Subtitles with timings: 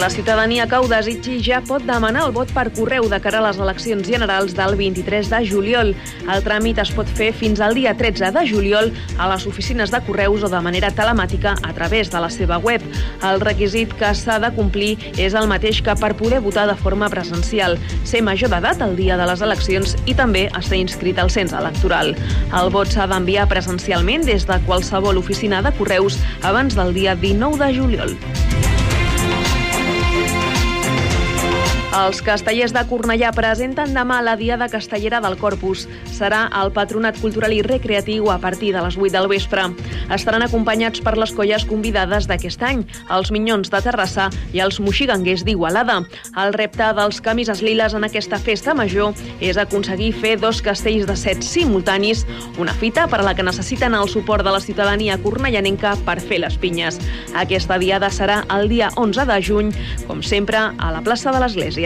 [0.00, 3.44] La ciutadania que ho desitgi ja pot demanar el vot per correu de cara a
[3.44, 5.90] les eleccions generals del 23 de juliol.
[6.24, 8.88] El tràmit es pot fer fins al dia 13 de juliol
[9.20, 12.80] a les oficines de correus o de manera telemàtica a través de la seva web.
[13.28, 17.12] El requisit que s'ha de complir és el mateix que per poder votar de forma
[17.12, 17.76] presencial,
[18.08, 22.16] ser major d'edat el dia de les eleccions i també estar inscrit al cens electoral.
[22.56, 27.66] El vot s'ha d'enviar presencialment des de qualsevol oficina de correus abans del dia 19
[27.66, 28.20] de juliol.
[31.90, 35.88] Els castellers de Cornellà presenten demà la Diada Castellera del Corpus.
[36.14, 39.64] Serà al Patronat Cultural i Recreatiu a partir de les 8 del vespre.
[40.14, 45.42] Estaran acompanyats per les colles convidades d'aquest any, els Minyons de Terrassa i els Moxiganguers
[45.42, 45.96] d'Igualada.
[46.38, 51.18] El repte dels camises liles en aquesta festa major és aconseguir fer dos castells de
[51.18, 52.22] set simultanis,
[52.62, 56.38] una fita per a la que necessiten el suport de la ciutadania cornellanenca per fer
[56.46, 57.02] les pinyes.
[57.34, 59.74] Aquesta diada serà el dia 11 de juny,
[60.06, 61.79] com sempre, a la plaça de l'Església.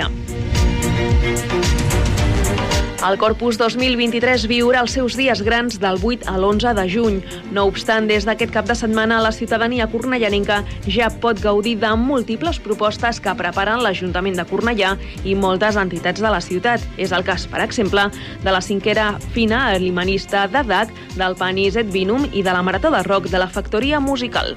[3.05, 7.19] El Corpus 2023 viurà els seus dies grans del 8 a l'11 de juny.
[7.53, 12.63] No obstant, des d'aquest cap de setmana, la ciutadania cornellanenca ja pot gaudir de múltiples
[12.65, 16.81] propostes que preparen l'Ajuntament de Cornellà i moltes entitats de la ciutat.
[16.97, 18.09] És el cas, per exemple,
[18.41, 22.89] de la cinquera fina alimanista de DAC, del Panis et Vinum i de la Marató
[22.95, 24.57] de Rock de la Factoria Musical.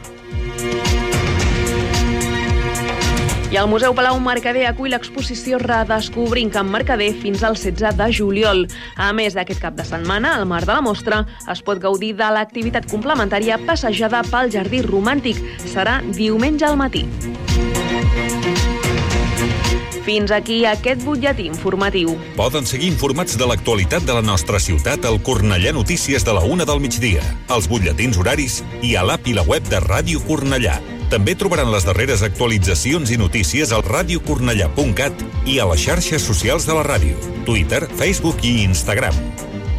[3.47, 8.65] I el Museu Palau Mercader acull l'exposició Redescobrint Camp Mercader fins al 16 de juliol.
[8.99, 12.27] A més d'aquest cap de setmana, al mar de la mostra, es pot gaudir de
[12.27, 15.39] l'activitat complementària passejada pel Jardí Romàntic.
[15.63, 17.05] Serà diumenge al matí.
[20.03, 22.17] Fins aquí aquest butlletí informatiu.
[22.35, 26.67] Poden seguir informats de l'actualitat de la nostra ciutat al Cornellà Notícies de la una
[26.67, 30.96] del migdia, als butlletins horaris i a l'app i la web de Ràdio Cornellà.
[31.07, 36.75] També trobaran les darreres actualitzacions i notícies al radiocornellà.cat i a les xarxes socials de
[36.75, 37.15] la ràdio,
[37.47, 39.15] Twitter, Facebook i Instagram.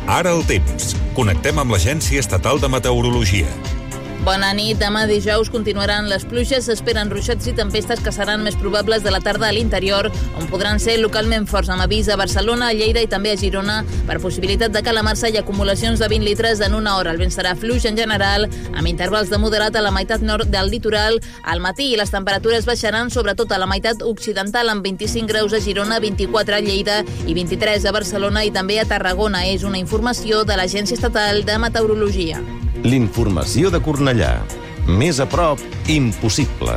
[0.08, 0.94] Ara el temps.
[1.18, 3.77] Connectem amb l'Agència Estatal de Meteorologia.
[4.24, 4.76] Bona nit.
[4.80, 6.66] Demà dijous continuaran les pluges.
[6.66, 10.80] S'esperen ruixats i tempestes que seran més probables de la tarda a l'interior, on podran
[10.82, 14.74] ser localment forts amb avís a Barcelona, a Lleida i també a Girona per possibilitat
[14.74, 17.14] de calamarsa i acumulacions de 20 litres en una hora.
[17.14, 20.70] El vent serà fluix en general, amb intervals de moderat a la meitat nord del
[20.70, 25.54] litoral al matí i les temperatures baixaran sobretot a la meitat occidental amb 25 graus
[25.54, 29.46] a Girona, 24 a Lleida i 23 a Barcelona i també a Tarragona.
[29.46, 32.42] És una informació de l'Agència Estatal de Meteorologia.
[32.86, 34.36] L'informació de Cornellà.
[34.86, 35.58] Més a prop,
[35.90, 36.76] impossible.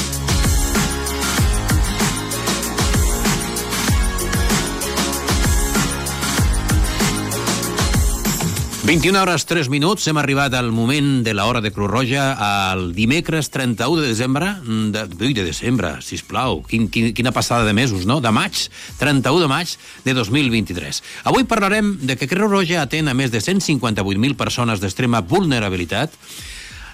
[8.91, 13.47] ...21 hores 3 minuts, hem arribat al moment de l'hora de Creu Roja al dimecres
[13.47, 14.49] 31 de desembre,
[14.91, 18.19] de, ui, de desembre, sisplau, quin, quin, quina passada de mesos, no?
[18.19, 18.65] De maig,
[18.99, 20.99] 31 de maig de 2023.
[21.23, 26.11] Avui parlarem de que Creu Roja atén a més de 158.000 persones d'extrema vulnerabilitat,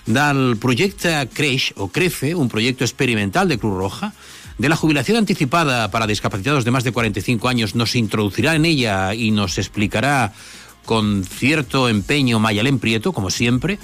[0.06, 4.14] del projecte Creix, o Crece, un proyecto experimental de Cruz Roja,
[4.60, 9.16] de la jubilación anticipada para discapacitados de más de 45 años, nos introducirá en ella
[9.16, 10.34] y nos explicará
[10.88, 13.78] con cierto empeño Mayalén Prieto, como siempre.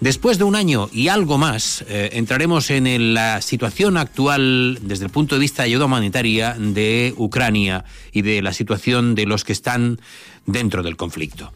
[0.00, 5.10] Después de un año y algo más, eh, entraremos en la situación actual desde el
[5.10, 9.52] punto de vista de ayuda humanitaria de Ucrania y de la situación de los que
[9.52, 9.98] están
[10.44, 11.52] dentro del conflicto.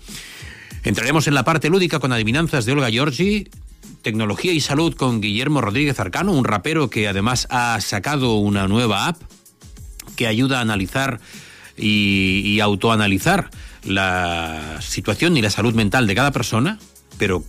[0.83, 3.49] Entraremos en la parte lúdica con adivinanzas de Olga Giorgi,
[4.00, 9.09] tecnología y salud con Guillermo Rodríguez Arcano, un rapero que además ha sacado una nueva
[9.09, 9.21] app
[10.17, 11.21] que ayuda a analizar
[11.77, 13.50] y, y autoanalizar
[13.87, 16.79] la situación y la salud mental de cada persona,
[17.19, 17.45] pero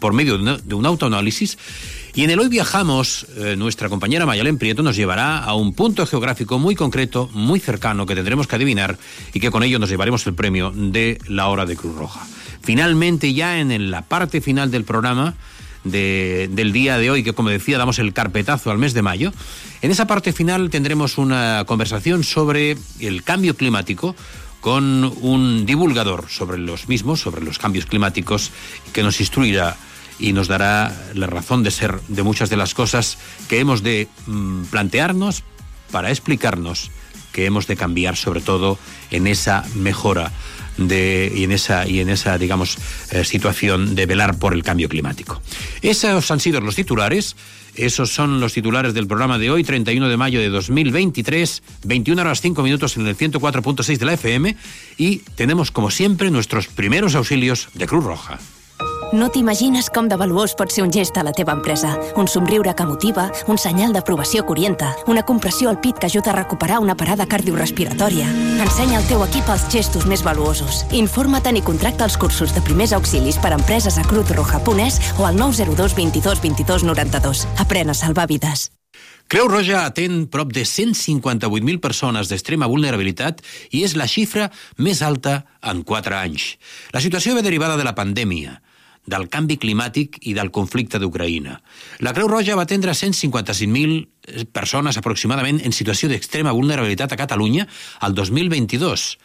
[0.00, 1.58] por medio de, un autoanálisis.
[2.14, 6.06] Y en el Hoy Viajamos, eh, nuestra compañera Mayalén Prieto nos llevará a un punto
[6.06, 8.98] geográfico muy concreto, muy cercano, que tendremos que adivinar
[9.32, 12.26] y que con ello nos llevaremos el premio de la hora de Cruz Roja.
[12.62, 15.34] Finalmente, ya en la parte final del programa,
[15.84, 19.32] de- del día de hoy, que como decía, damos el carpetazo al mes de mayo.
[19.80, 24.14] En esa parte final tendremos una conversación sobre el cambio climático
[24.60, 28.50] con un divulgador sobre los mismos, sobre los cambios climáticos,
[28.92, 29.76] que nos instruirá
[30.18, 33.18] y nos dará la razón de ser de muchas de las cosas
[33.48, 35.42] que hemos de mm, plantearnos
[35.90, 36.90] para explicarnos
[37.32, 38.78] que hemos de cambiar sobre todo
[39.10, 40.32] en esa mejora
[40.76, 42.78] de, y en esa, y en esa digamos,
[43.10, 45.40] eh, situación de velar por el cambio climático.
[45.82, 47.36] Esos han sido los titulares.
[47.74, 52.40] Esos son los titulares del programa de hoy, 31 de mayo de 2023, 21 horas
[52.40, 54.56] 5 minutos en el 104.6 de la FM
[54.98, 58.38] y tenemos como siempre nuestros primeros auxilios de Cruz Roja.
[59.12, 61.96] No t'imagines com de valuós pot ser un gest a la teva empresa.
[62.14, 66.30] Un somriure que motiva, un senyal d'aprovació que orienta, una compressió al pit que ajuda
[66.30, 68.28] a recuperar una parada cardiorrespiratòria.
[68.62, 70.84] Ensenya al teu equip els gestos més valuosos.
[70.94, 75.34] Informa't i contracta els cursos de primers auxilis per a empreses a cruzroja.es o al
[75.34, 77.46] 902 22 22 92.
[77.58, 78.70] Aprèn a salvar vides.
[79.30, 85.44] Creu Roja atén prop de 158.000 persones d'extrema vulnerabilitat i és la xifra més alta
[85.62, 86.56] en 4 anys.
[86.94, 88.58] La situació ve derivada de la pandèmia,
[89.06, 91.58] del canvi climàtic i del conflicte d'Ucraïna.
[92.04, 97.66] La Creu Roja va atendre 155.000 persones aproximadament en situació d'extrema vulnerabilitat a Catalunya
[98.00, 99.16] al 2022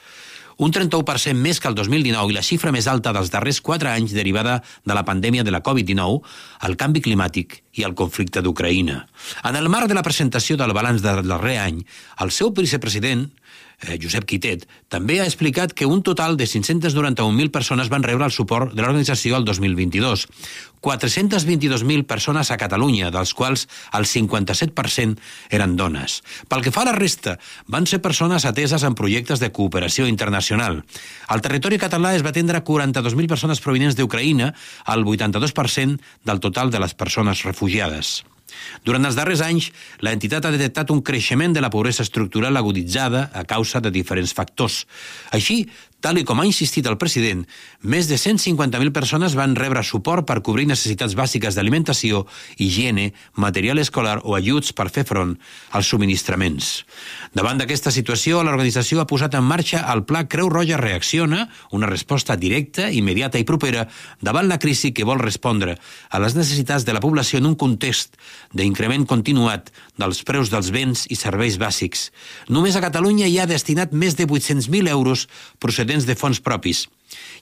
[0.58, 4.14] un 31% més que el 2019 i la xifra més alta dels darrers 4 anys
[4.16, 6.22] derivada de la pandèmia de la Covid-19,
[6.68, 9.02] el canvi climàtic i el conflicte d'Ucraïna.
[9.44, 11.84] En el marc de la presentació del balanç del darrer any,
[12.24, 13.28] el seu vicepresident,
[13.82, 18.34] eh, Josep Quitet, també ha explicat que un total de 591.000 persones van rebre el
[18.36, 20.28] suport de l'organització el 2022.
[20.86, 23.66] 422.000 persones a Catalunya, dels quals
[23.98, 25.18] el 57%
[25.50, 26.20] eren dones.
[26.48, 30.84] Pel que fa a la resta, van ser persones ateses en projectes de cooperació internacional.
[31.28, 34.54] Al territori català es va atendre 42.000 persones provinents d'Ucraïna,
[34.94, 38.22] el 82% del total de les persones refugiades.
[38.86, 39.72] Durant els darrers anys,
[40.06, 44.34] la entitat ha detectat un creixement de la pobresa estructural aguditzada a causa de diferents
[44.36, 44.84] factors.
[45.36, 45.64] Així,
[46.02, 47.44] tal i com ha insistit el president,
[47.82, 52.26] més de 150.000 persones van rebre suport per cobrir necessitats bàsiques d'alimentació,
[52.62, 53.12] higiene,
[53.42, 55.34] material escolar o ajuts per fer front
[55.72, 56.84] als subministraments.
[57.34, 62.36] Davant d'aquesta situació, l'organització ha posat en marxa el Pla Creu Roja Reacciona, una resposta
[62.36, 63.88] directa, immediata i propera
[64.22, 65.78] davant la crisi que vol respondre
[66.10, 68.20] a les necessitats de la població en un context
[68.54, 72.10] d'increment continuat dels preus dels béns i serveis bàsics.
[72.52, 75.26] Només a Catalunya hi ha destinat més de 800.000 euros
[75.60, 76.86] procedents de fons propis.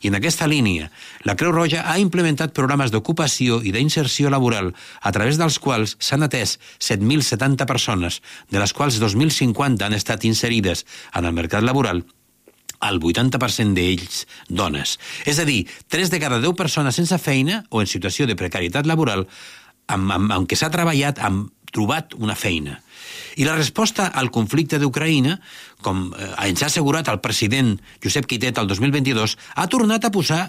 [0.03, 0.89] I en aquesta línia,
[1.23, 6.27] la Creu Roja ha implementat programes d'ocupació i d'inserció laboral a través dels quals s'han
[6.27, 8.19] atès 7.070 persones,
[8.51, 10.85] de les quals 2.050 han estat inserides
[11.15, 12.03] en el mercat laboral
[12.83, 14.97] el 80% d'ells dones.
[15.25, 18.89] És a dir, 3 de cada 10 persones sense feina o en situació de precarietat
[18.89, 19.23] laboral
[19.87, 22.77] amb, amb, amb què s'ha treballat, han trobat una feina.
[23.35, 25.39] I la resposta al conflicte d'Ucraïna,
[25.83, 30.45] com eh, ens ha assegurat el president Josep Quitet el 2022, ha tornat a posar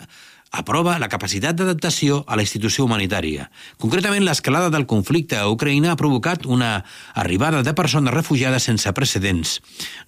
[0.55, 3.49] a prova la capacitat d'adaptació a la institució humanitària.
[3.83, 6.85] Concretament, l'escalada del conflicte a Ucraïna ha provocat una
[7.15, 9.59] arribada de persones refugiades sense precedents.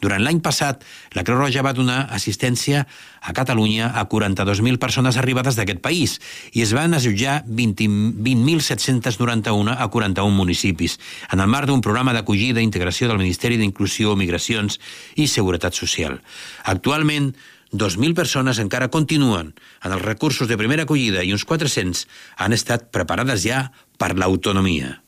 [0.00, 0.84] Durant l'any passat,
[1.18, 2.84] la Creu Roja va donar assistència
[3.26, 6.20] a Catalunya a 42.000 persones arribades d'aquest país
[6.54, 7.90] i es van assetjar 20
[8.22, 10.96] 20.791 a 41 municipis
[11.32, 14.78] en el marc d'un programa d'acollida i integració del Ministeri d'Inclusió, Migracions
[15.16, 16.20] i Seguretat Social.
[16.64, 17.32] Actualment,
[17.72, 22.06] 2.000 persones encara continuen en els recursos de primera acollida i uns 400
[22.38, 25.02] han estat preparades ja per l'autonomia.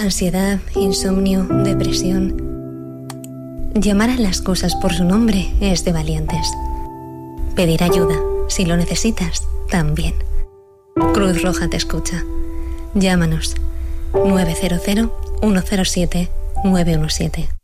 [0.00, 2.32] Ansiedad, insomnio, depresión.
[3.74, 6.50] Llamar a las cosas por su nombre es de valientes.
[7.54, 8.16] Pedir ayuda,
[8.48, 10.14] si lo necesitas, también.
[11.14, 12.24] Cruz Roja te escucha.
[12.94, 13.54] Llámanos
[14.14, 14.80] 900
[15.42, 16.30] 107
[16.64, 17.59] 917.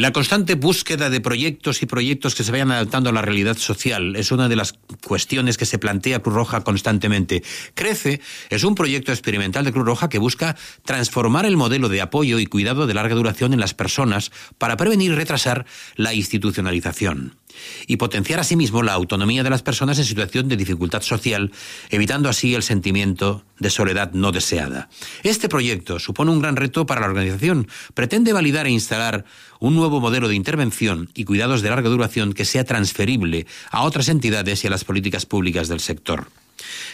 [0.00, 4.16] La constante búsqueda de proyectos y proyectos que se vayan adaptando a la realidad social
[4.16, 4.72] es una de las
[5.06, 7.42] cuestiones que se plantea Cruz Roja constantemente.
[7.74, 12.38] Crece es un proyecto experimental de Cruz Roja que busca transformar el modelo de apoyo
[12.38, 15.66] y cuidado de larga duración en las personas para prevenir y retrasar
[15.96, 17.39] la institucionalización
[17.86, 21.52] y potenciar asimismo la autonomía de las personas en situación de dificultad social,
[21.90, 24.88] evitando así el sentimiento de soledad no deseada.
[25.22, 27.68] Este proyecto supone un gran reto para la organización.
[27.94, 29.24] Pretende validar e instalar
[29.60, 34.08] un nuevo modelo de intervención y cuidados de larga duración que sea transferible a otras
[34.08, 36.28] entidades y a las políticas públicas del sector.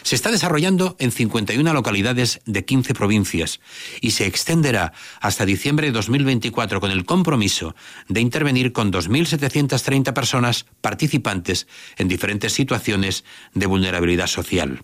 [0.03, 3.59] Se está desarrollando en 51 localidades de 15 provincias
[4.01, 7.75] y se extenderá hasta diciembre de 2024 con el compromiso
[8.07, 14.83] de intervenir con 2.730 personas participantes en diferentes situaciones de vulnerabilidad social.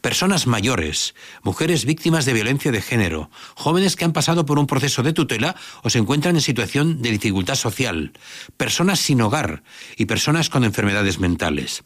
[0.00, 5.02] Personas mayores, mujeres víctimas de violencia de género, jóvenes que han pasado por un proceso
[5.02, 8.12] de tutela o se encuentran en situación de dificultad social,
[8.56, 9.62] personas sin hogar
[9.96, 11.82] y personas con enfermedades mentales.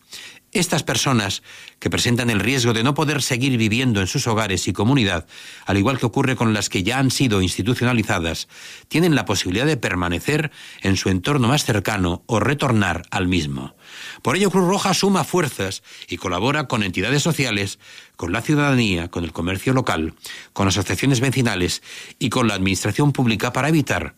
[0.53, 1.43] Estas personas,
[1.79, 5.27] que presentan el riesgo de no poder seguir viviendo en sus hogares y comunidad,
[5.67, 8.49] al igual que ocurre con las que ya han sido institucionalizadas,
[8.89, 10.51] tienen la posibilidad de permanecer
[10.81, 13.75] en su entorno más cercano o retornar al mismo.
[14.23, 17.79] Por ello, Cruz Roja suma fuerzas y colabora con entidades sociales,
[18.17, 20.15] con la ciudadanía, con el comercio local,
[20.55, 21.83] con asociaciones vecinales
[22.19, 24.15] y con la administración pública para evitar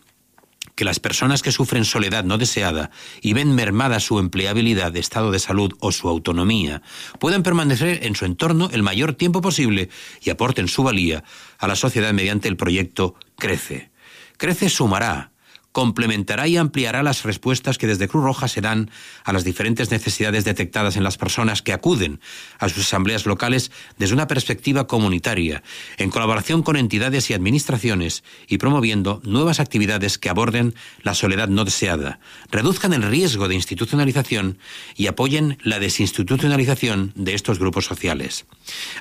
[0.75, 5.39] que las personas que sufren soledad no deseada y ven mermada su empleabilidad, estado de
[5.39, 6.83] salud o su autonomía
[7.19, 9.91] puedan permanecer en su entorno el mayor tiempo posible
[10.23, 11.25] y aporten su valía
[11.59, 13.91] a la sociedad mediante el proyecto Crece.
[14.37, 15.33] Crece sumará,
[15.73, 18.91] complementará y ampliará las respuestas que desde Cruz Roja se dan
[19.25, 22.21] a las diferentes necesidades detectadas en las personas que acuden
[22.59, 25.63] a sus asambleas locales desde una perspectiva comunitaria,
[25.97, 31.65] en colaboración con entidades y administraciones y promoviendo nuevas actividades que aborden la soledad no
[31.65, 34.59] deseada, reduzcan el riesgo de institucionalización
[34.97, 38.47] y apoyen la desinstitucionalización de estos grupos sociales.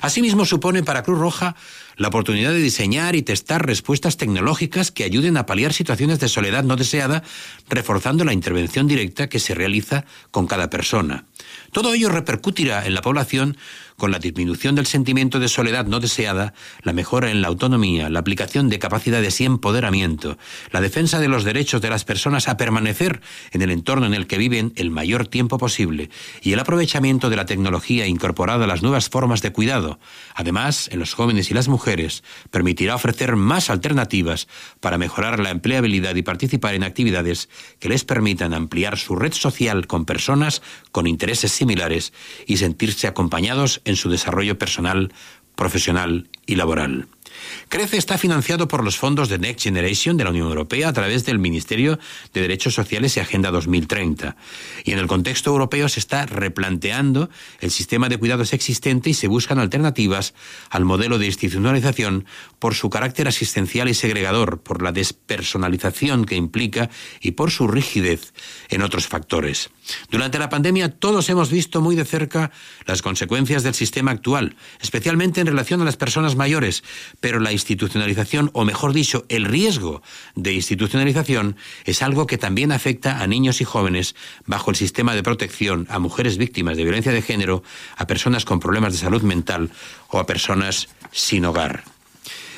[0.00, 1.56] Asimismo, supone para Cruz Roja
[1.96, 6.64] la oportunidad de diseñar y testar respuestas tecnológicas que ayuden a paliar situaciones de soledad
[6.64, 7.22] no deseada,
[7.68, 11.24] reforzando la intervención directa que se realiza con cada persona.
[11.72, 13.56] Todo ello repercutirá en la población
[14.00, 18.20] con la disminución del sentimiento de soledad no deseada, la mejora en la autonomía, la
[18.20, 20.38] aplicación de capacidades y empoderamiento,
[20.72, 23.20] la defensa de los derechos de las personas a permanecer
[23.52, 26.08] en el entorno en el que viven el mayor tiempo posible
[26.40, 30.00] y el aprovechamiento de la tecnología incorporada a las nuevas formas de cuidado.
[30.34, 34.48] Además, en los jóvenes y las mujeres, permitirá ofrecer más alternativas
[34.80, 39.86] para mejorar la empleabilidad y participar en actividades que les permitan ampliar su red social
[39.86, 42.12] con personas con intereses similares
[42.44, 45.12] y sentirse acompañados en su desarrollo personal,
[45.54, 47.06] profesional y laboral.
[47.68, 51.24] Crece está financiado por los fondos de Next Generation de la Unión Europea a través
[51.24, 52.00] del Ministerio
[52.34, 54.34] de Derechos Sociales y Agenda 2030.
[54.84, 59.28] Y en el contexto europeo se está replanteando el sistema de cuidados existente y se
[59.28, 60.34] buscan alternativas
[60.68, 62.24] al modelo de institucionalización
[62.58, 68.34] por su carácter asistencial y segregador, por la despersonalización que implica y por su rigidez
[68.68, 69.70] en otros factores.
[70.10, 72.50] Durante la pandemia todos hemos visto muy de cerca
[72.86, 76.82] las consecuencias del sistema actual, especialmente en relación a las personas mayores,
[77.20, 80.02] pero la institucionalización, o mejor dicho, el riesgo
[80.34, 84.14] de institucionalización, es algo que también afecta a niños y jóvenes
[84.46, 87.62] bajo el sistema de protección, a mujeres víctimas de violencia de género,
[87.96, 89.70] a personas con problemas de salud mental
[90.08, 91.84] o a personas sin hogar.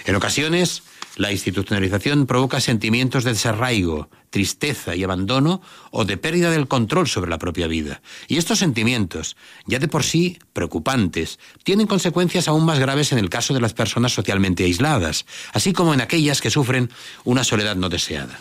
[0.04, 0.82] En ocasiones,
[1.16, 5.60] la institucionalización provoca sentimientos de desarraigo, tristeza y abandono
[5.90, 8.00] o de pérdida del control sobre la propia vida.
[8.26, 9.36] Y estos sentimientos,
[9.66, 13.74] ya de por sí preocupantes, tienen consecuencias aún más graves en el caso de las
[13.74, 16.90] personas socialmente aisladas, así como en aquellas que sufren
[17.24, 18.40] una soledad no deseada.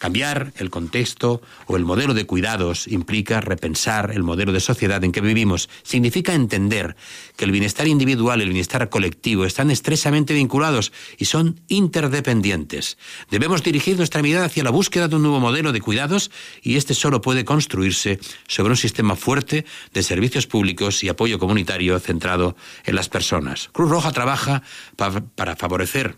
[0.00, 5.12] Cambiar el contexto o el modelo de cuidados implica repensar el modelo de sociedad en
[5.12, 5.68] que vivimos.
[5.82, 6.96] Significa entender
[7.36, 12.96] que el bienestar individual y el bienestar colectivo están estrechamente vinculados y son interdependientes.
[13.30, 16.30] Debemos dirigir nuestra mirada hacia la búsqueda de un nuevo modelo de cuidados
[16.62, 18.18] y este solo puede construirse
[18.48, 23.70] sobre un sistema fuerte de servicios públicos y apoyo comunitario centrado en las personas.
[23.72, 24.62] Cruz Roja trabaja
[24.96, 26.16] para favorecer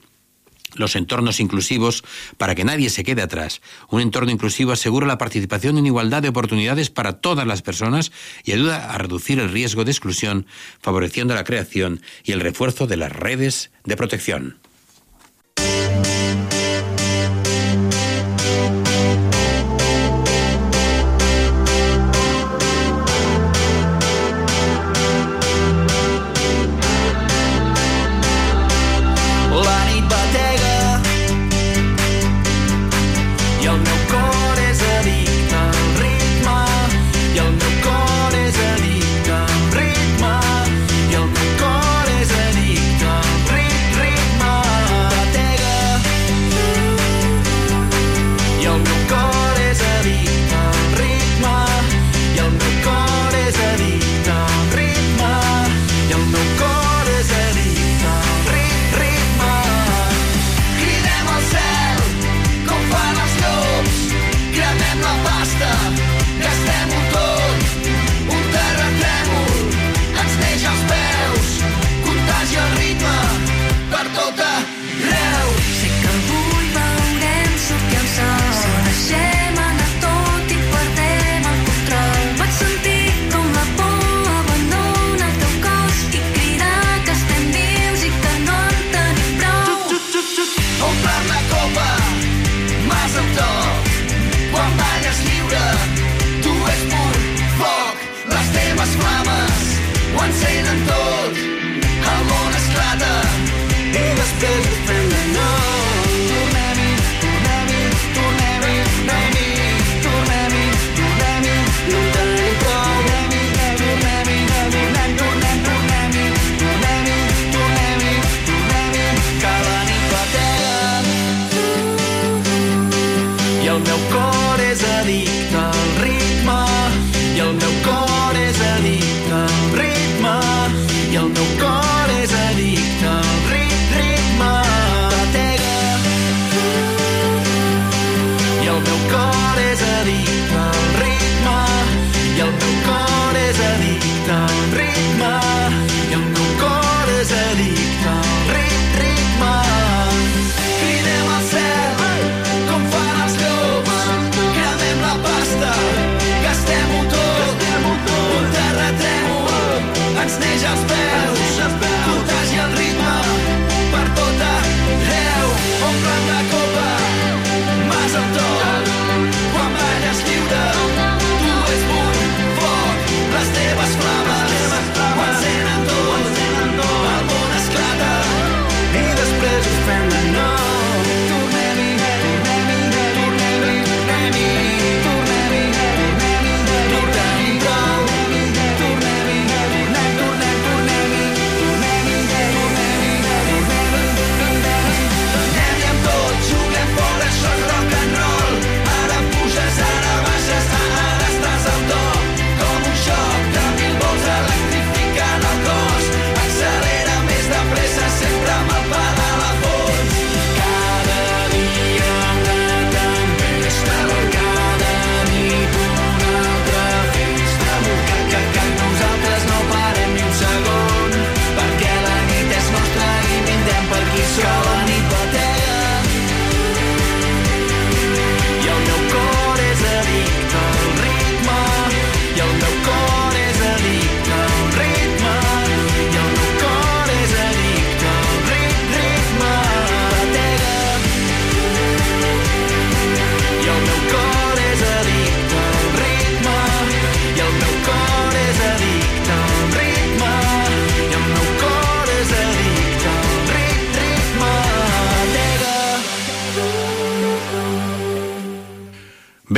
[0.75, 2.03] los entornos inclusivos
[2.39, 3.61] para que nadie se quede atrás.
[3.91, 8.13] Un entorno inclusivo asegura la participación en igualdad de oportunidades para todas las personas
[8.45, 10.47] y ayuda a reducir el riesgo de exclusión,
[10.81, 14.62] favoreciendo la creación y el refuerzo de las redes de protección.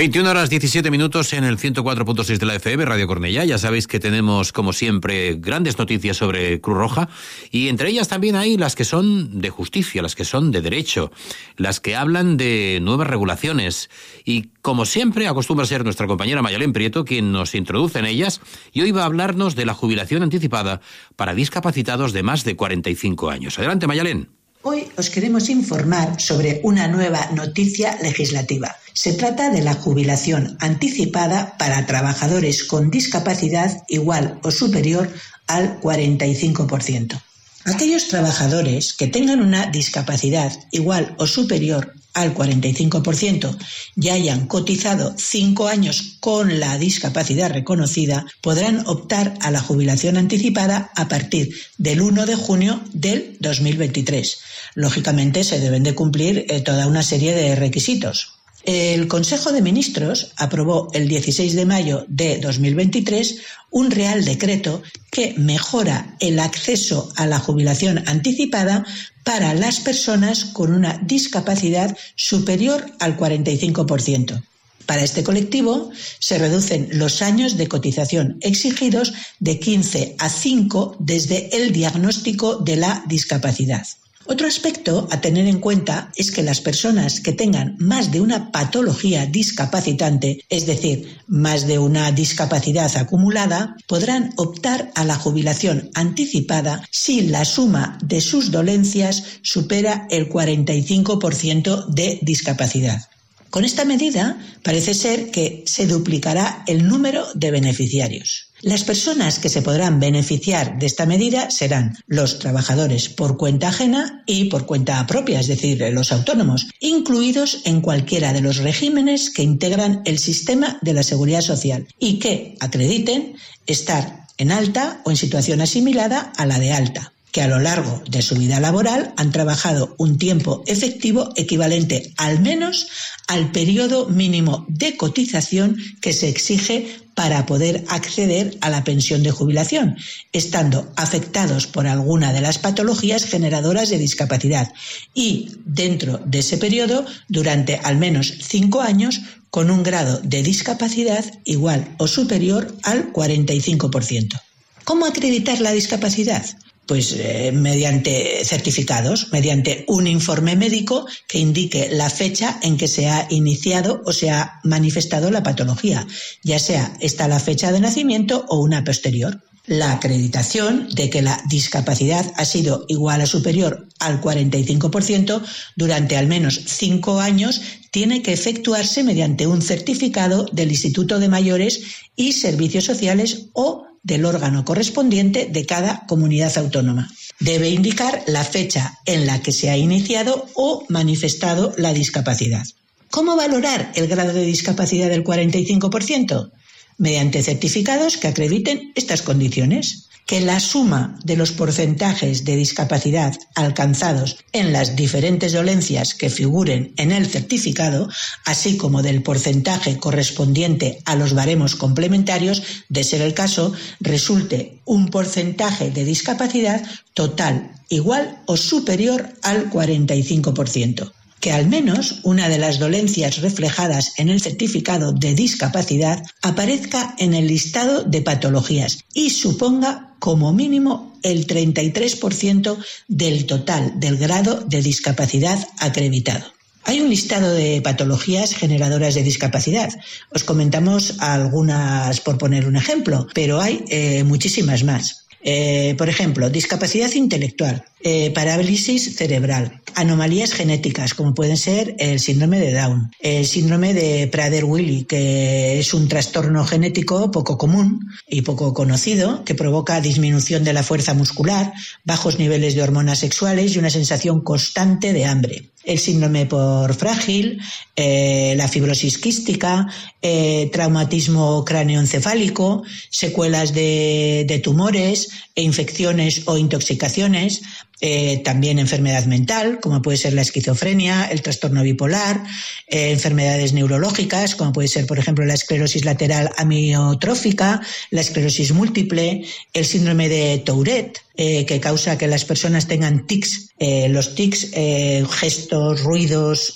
[0.04, 3.46] 21 horas 17 minutos en el 104.6 de la FM, Radio Cornellá.
[3.46, 7.08] Ya sabéis que tenemos, como siempre, grandes noticias sobre Cruz Roja
[7.50, 11.10] y entre ellas también hay las que son de justicia, las que son de derecho,
[11.56, 13.88] las que hablan de nuevas regulaciones.
[14.26, 18.42] Y como siempre, acostumbra ser nuestra compañera Mayalén Prieto quien nos introduce en ellas
[18.74, 20.82] y hoy va a hablarnos de la jubilación anticipada
[21.16, 23.58] para discapacitados de más de 45 años.
[23.58, 24.43] Adelante, Mayalén.
[24.66, 28.74] Hoy os queremos informar sobre una nueva noticia legislativa.
[28.94, 35.12] Se trata de la jubilación anticipada para trabajadores con discapacidad igual o superior
[35.48, 37.20] al 45%.
[37.66, 43.58] Aquellos trabajadores que tengan una discapacidad igual o superior al 45%
[43.96, 50.90] y hayan cotizado cinco años con la discapacidad reconocida podrán optar a la jubilación anticipada
[50.94, 54.38] a partir del 1 de junio del 2023.
[54.74, 58.34] Lógicamente se deben de cumplir eh, toda una serie de requisitos.
[58.64, 63.36] El Consejo de Ministros aprobó el 16 de mayo de 2023
[63.70, 68.86] un Real Decreto que mejora el acceso a la jubilación anticipada
[69.22, 74.42] para las personas con una discapacidad superior al 45%.
[74.86, 81.54] Para este colectivo se reducen los años de cotización exigidos de 15 a 5 desde
[81.56, 83.86] el diagnóstico de la discapacidad.
[84.26, 88.50] Otro aspecto a tener en cuenta es que las personas que tengan más de una
[88.52, 96.82] patología discapacitante, es decir, más de una discapacidad acumulada, podrán optar a la jubilación anticipada
[96.90, 103.02] si la suma de sus dolencias supera el 45% de discapacidad.
[103.50, 108.53] Con esta medida parece ser que se duplicará el número de beneficiarios.
[108.64, 114.22] Las personas que se podrán beneficiar de esta medida serán los trabajadores por cuenta ajena
[114.24, 119.42] y por cuenta propia, es decir, los autónomos, incluidos en cualquiera de los regímenes que
[119.42, 123.34] integran el sistema de la seguridad social y que acrediten
[123.66, 128.00] estar en alta o en situación asimilada a la de alta que a lo largo
[128.08, 132.86] de su vida laboral han trabajado un tiempo efectivo equivalente al menos
[133.26, 139.32] al periodo mínimo de cotización que se exige para poder acceder a la pensión de
[139.32, 139.96] jubilación,
[140.32, 144.72] estando afectados por alguna de las patologías generadoras de discapacidad
[145.12, 149.20] y, dentro de ese periodo, durante al menos cinco años,
[149.50, 154.40] con un grado de discapacidad igual o superior al 45%.
[154.84, 156.44] ¿Cómo acreditar la discapacidad?
[156.86, 163.08] Pues eh, mediante certificados, mediante un informe médico que indique la fecha en que se
[163.08, 166.06] ha iniciado o se ha manifestado la patología,
[166.42, 169.40] ya sea esta la fecha de nacimiento o una posterior.
[169.66, 175.42] La acreditación de que la discapacidad ha sido igual o superior al 45%
[175.74, 181.80] durante al menos cinco años tiene que efectuarse mediante un certificado del Instituto de Mayores
[182.14, 187.10] y Servicios Sociales o del órgano correspondiente de cada comunidad autónoma.
[187.40, 192.64] Debe indicar la fecha en la que se ha iniciado o manifestado la discapacidad.
[193.10, 196.52] ¿Cómo valorar el grado de discapacidad del 45%?
[196.98, 204.38] Mediante certificados que acrediten estas condiciones que la suma de los porcentajes de discapacidad alcanzados
[204.52, 208.08] en las diferentes dolencias que figuren en el certificado,
[208.44, 215.08] así como del porcentaje correspondiente a los baremos complementarios, de ser el caso, resulte un
[215.08, 216.82] porcentaje de discapacidad
[217.12, 221.12] total igual o superior al 45%
[221.44, 227.34] que al menos una de las dolencias reflejadas en el certificado de discapacidad aparezca en
[227.34, 232.78] el listado de patologías y suponga como mínimo el 33%
[233.08, 236.46] del total del grado de discapacidad acreditado.
[236.84, 239.90] Hay un listado de patologías generadoras de discapacidad.
[240.34, 245.26] Os comentamos algunas por poner un ejemplo, pero hay eh, muchísimas más.
[245.46, 252.58] Eh, por ejemplo, discapacidad intelectual, eh, parálisis cerebral, anomalías genéticas, como pueden ser el síndrome
[252.58, 258.74] de Down, el síndrome de Prader-Willi, que es un trastorno genético poco común y poco
[258.74, 261.72] conocido, que provoca disminución de la fuerza muscular,
[262.04, 265.70] bajos niveles de hormonas sexuales y una sensación constante de hambre.
[265.84, 267.60] El síndrome por frágil,
[267.94, 269.86] eh, la fibrosis quística,
[270.22, 277.62] eh, traumatismo cráneoencefálico, secuelas de, de tumores, e infecciones o intoxicaciones,
[278.00, 282.42] eh, también enfermedad mental, como puede ser la esquizofrenia, el trastorno bipolar,
[282.88, 287.80] eh, enfermedades neurológicas, como puede ser, por ejemplo, la esclerosis lateral amiotrófica,
[288.10, 293.70] la esclerosis múltiple, el síndrome de Tourette, eh, que causa que las personas tengan tics.
[294.08, 296.72] Los tics, gestos, ruidos,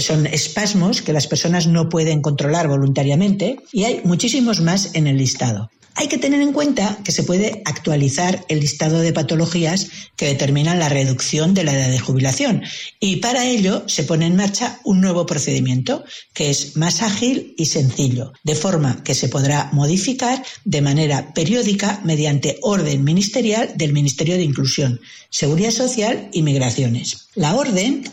[0.00, 5.16] son espasmos que las personas no pueden controlar voluntariamente y hay muchísimos más en el
[5.16, 5.70] listado.
[5.96, 10.80] Hay que tener en cuenta que se puede actualizar el listado de patologías que determinan
[10.80, 12.62] la reducción de la edad de jubilación
[12.98, 17.66] y para ello se pone en marcha un nuevo procedimiento que es más ágil y
[17.66, 24.34] sencillo, de forma que se podrá modificar de manera periódica mediante orden ministerial del Ministerio
[24.34, 27.28] de Inclusión, Seguridad Social y Migraciones.
[27.36, 28.04] La orden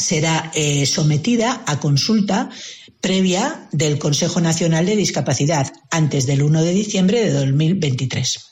[0.00, 2.50] será eh, sometida a consulta
[3.00, 8.50] previa del Consejo Nacional de Discapacidad antes del 1 de diciembre de 2023.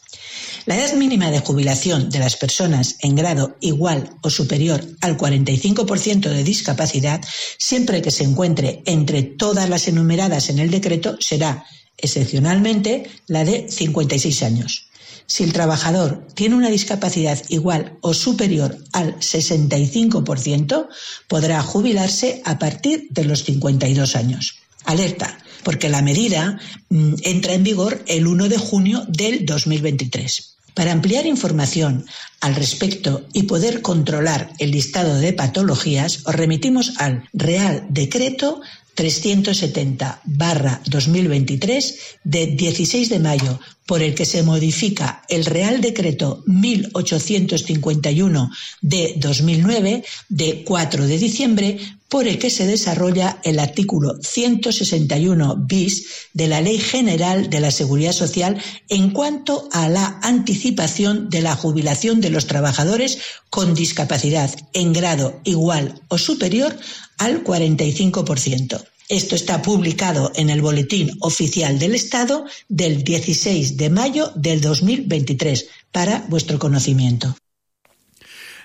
[0.66, 6.28] La edad mínima de jubilación de las personas en grado igual o superior al 45%
[6.28, 7.22] de discapacidad,
[7.58, 11.64] siempre que se encuentre entre todas las enumeradas en el decreto, será
[11.96, 14.87] excepcionalmente la de 56 años.
[15.28, 20.88] Si el trabajador tiene una discapacidad igual o superior al 65%,
[21.28, 24.56] podrá jubilarse a partir de los 52 años.
[24.86, 30.54] Alerta, porque la medida mm, entra en vigor el 1 de junio del 2023.
[30.72, 32.06] Para ampliar información
[32.40, 38.62] al respecto y poder controlar el listado de patologías, os remitimos al Real Decreto
[38.98, 46.42] 370 barra 2023 de 16 de mayo, por el que se modifica el Real Decreto
[46.46, 48.50] 1851
[48.82, 56.06] de 2009 de 4 de diciembre, por el que se desarrolla el artículo 161 bis
[56.32, 61.54] de la Ley General de la Seguridad Social en cuanto a la anticipación de la
[61.54, 66.76] jubilación de los trabajadores con discapacidad en grado igual o superior
[67.18, 68.84] al 45%.
[69.08, 75.68] Esto está publicado en el Boletín Oficial del Estado del 16 de mayo del 2023
[75.92, 77.34] para vuestro conocimiento.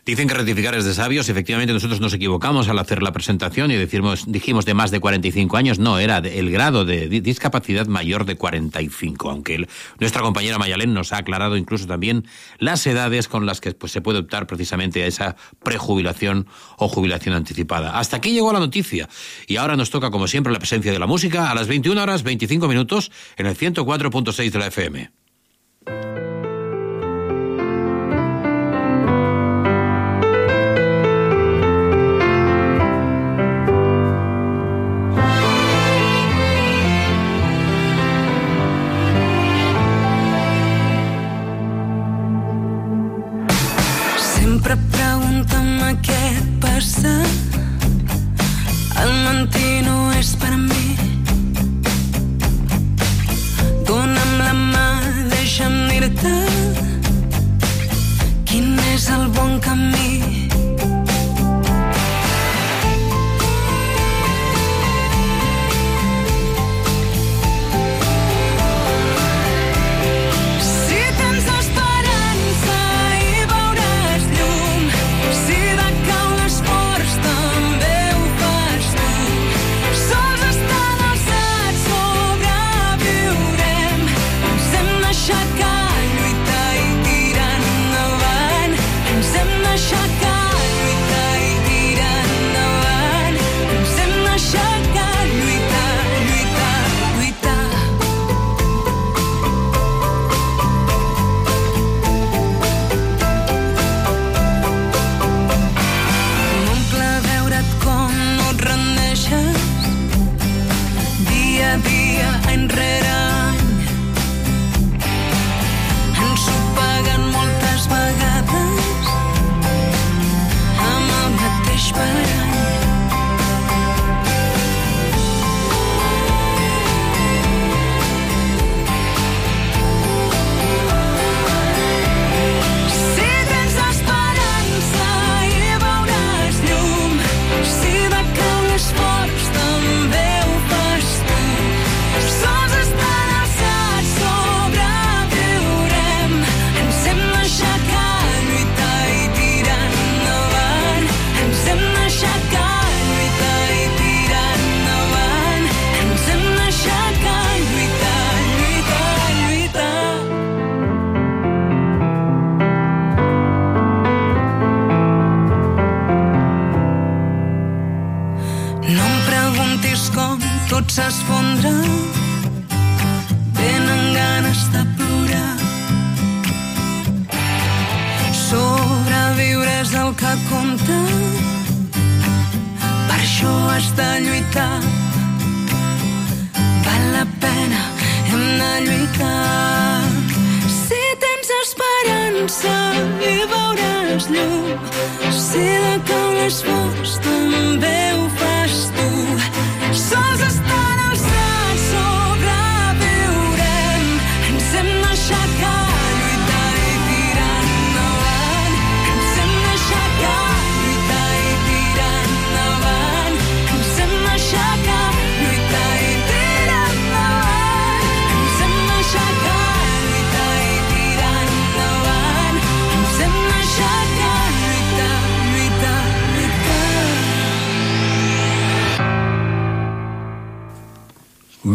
[0.05, 1.29] Dicen que rectificar es de sabios.
[1.29, 5.55] Efectivamente, nosotros nos equivocamos al hacer la presentación y decimos, dijimos de más de 45
[5.55, 5.79] años.
[5.79, 9.29] No, era el grado de di- discapacidad mayor de 45.
[9.29, 9.65] Aunque
[10.01, 12.27] nuestra compañera Mayalén nos ha aclarado incluso también
[12.59, 17.33] las edades con las que pues, se puede optar precisamente a esa prejubilación o jubilación
[17.33, 17.97] anticipada.
[17.97, 19.07] Hasta aquí llegó la noticia.
[19.47, 22.23] Y ahora nos toca, como siempre, la presencia de la música a las 21 horas
[22.23, 25.11] 25 minutos en el 104.6 de la FM.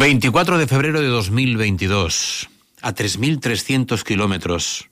[0.09, 2.49] 24 de febrero de 2022,
[2.81, 4.89] a 3.300 kilómetros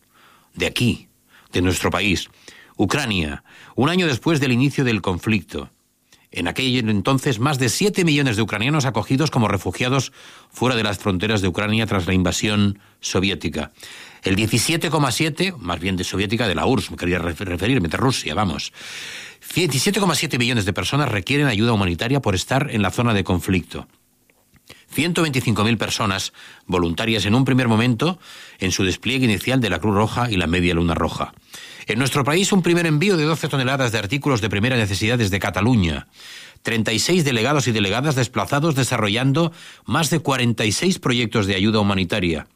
[0.52, 1.09] de aquí,
[1.55, 2.29] de nuestro país,
[2.76, 3.42] Ucrania,
[3.76, 5.70] un año después del inicio del conflicto.
[6.31, 10.12] En aquel entonces, más de 7 millones de ucranianos acogidos como refugiados
[10.50, 13.72] fuera de las fronteras de Ucrania tras la invasión soviética.
[14.22, 18.35] El 17,7, más bien de soviética, de la URSS, me quería refer- referirme, de Rusia,
[18.35, 18.70] vamos.
[19.55, 23.88] 17,7 millones de personas requieren ayuda humanitaria por estar en la zona de conflicto.
[24.97, 26.33] 125.000 personas
[26.67, 28.19] voluntarias en un primer momento
[28.59, 31.35] en su despliegue inicial de la Cruz Roja y la Media Luna Roja.
[31.87, 35.39] En nuestro país, un primer envío de 12 toneladas de artículos de primera necesidad desde
[35.39, 36.09] Cataluña.
[36.63, 39.53] 36 delegados y delegadas desplazados desarrollando
[39.85, 42.49] más de 46 proyectos de ayuda humanitaria.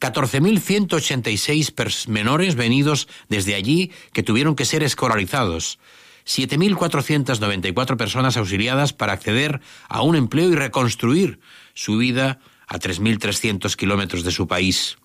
[0.00, 5.78] 14.186 pers- menores venidos desde allí que tuvieron que ser escolarizados.
[6.26, 11.40] 7.494 personas auxiliadas para acceder a un empleo y reconstruir
[11.74, 14.98] su vida a 3.300 kilómetros de su país.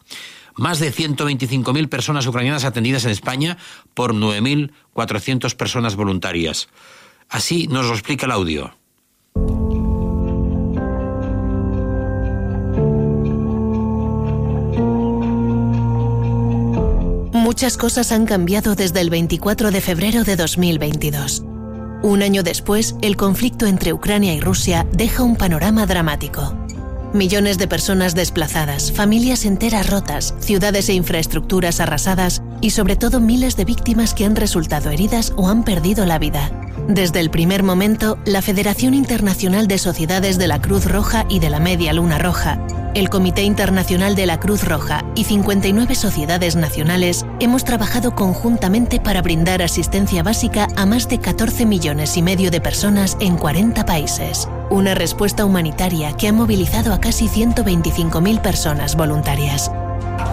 [0.56, 3.58] Más de 125.000 personas ucranianas atendidas en España
[3.93, 6.67] por 9.400 personas voluntarias.
[7.30, 8.75] Así nos lo explica el audio.
[17.47, 21.45] Muchas cosas han cambiado desde el 24 de febrero de 2022.
[22.03, 26.57] Un año después, el conflicto entre Ucrania y Rusia deja un panorama dramático.
[27.13, 33.55] Millones de personas desplazadas, familias enteras rotas, ciudades e infraestructuras arrasadas y sobre todo miles
[33.55, 36.51] de víctimas que han resultado heridas o han perdido la vida.
[36.89, 41.49] Desde el primer momento, la Federación Internacional de Sociedades de la Cruz Roja y de
[41.49, 42.60] la Media Luna Roja,
[42.97, 49.21] el Comité Internacional de la Cruz Roja y 59 sociedades nacionales hemos trabajado conjuntamente para
[49.21, 54.49] brindar asistencia básica a más de 14 millones y medio de personas en 40 países.
[54.71, 59.71] Una respuesta humanitaria que ha movilizado a casi 125.000 personas voluntarias.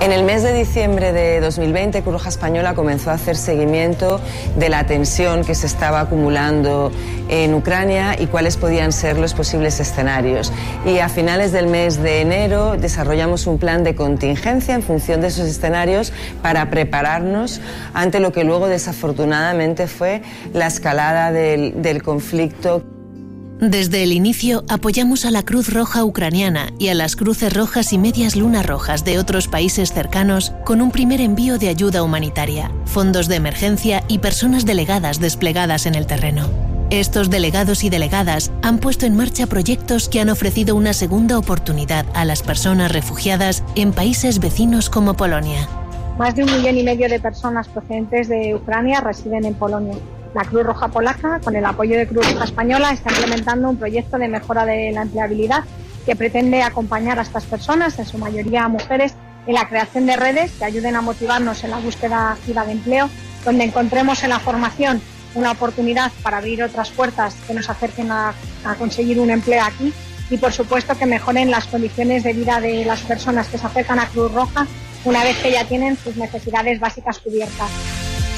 [0.04, 4.20] En el mes de diciembre de 2020, Cruz Roja Española comenzó a hacer seguimiento
[4.54, 6.92] de la tensión que se estaba acumulando
[7.30, 10.52] en Ucrania y cuáles podían ser los posibles escenarios.
[10.84, 15.28] Y a finales del mes de enero desarrollamos un plan de contingencia en función de
[15.28, 16.12] esos escenarios
[16.42, 17.62] para prepararnos
[17.94, 20.20] ante lo que luego desafortunadamente fue
[20.52, 22.82] la escalada del, del conflicto
[23.60, 27.98] Desde el inicio apoyamos a la Cruz Roja Ucraniana y a las Cruces Rojas y
[27.98, 33.28] Medias Lunas Rojas de otros países cercanos con un primer envío de ayuda humanitaria, fondos
[33.28, 36.48] de emergencia y personas delegadas desplegadas en el terreno.
[36.90, 42.06] Estos delegados y delegadas han puesto en marcha proyectos que han ofrecido una segunda oportunidad
[42.12, 45.68] a las personas refugiadas en países vecinos como Polonia.
[46.18, 49.94] Más de un millón y medio de personas procedentes de Ucrania residen en Polonia.
[50.34, 54.18] La Cruz Roja Polaca, con el apoyo de Cruz Roja Española, está implementando un proyecto
[54.18, 55.62] de mejora de la empleabilidad
[56.04, 59.14] que pretende acompañar a estas personas, en su mayoría mujeres,
[59.46, 63.08] en la creación de redes que ayuden a motivarnos en la búsqueda activa de empleo,
[63.44, 65.00] donde encontremos en la formación
[65.34, 68.34] una oportunidad para abrir otras puertas que nos acerquen a,
[68.78, 69.92] conseguir un empleo aquí
[70.30, 74.00] y, por supuesto, que mejoren las condiciones de vida de las personas que se acercan
[74.00, 74.66] a Cruz Roja
[75.04, 77.70] una vez que ya tienen sus necesidades básicas cubiertas.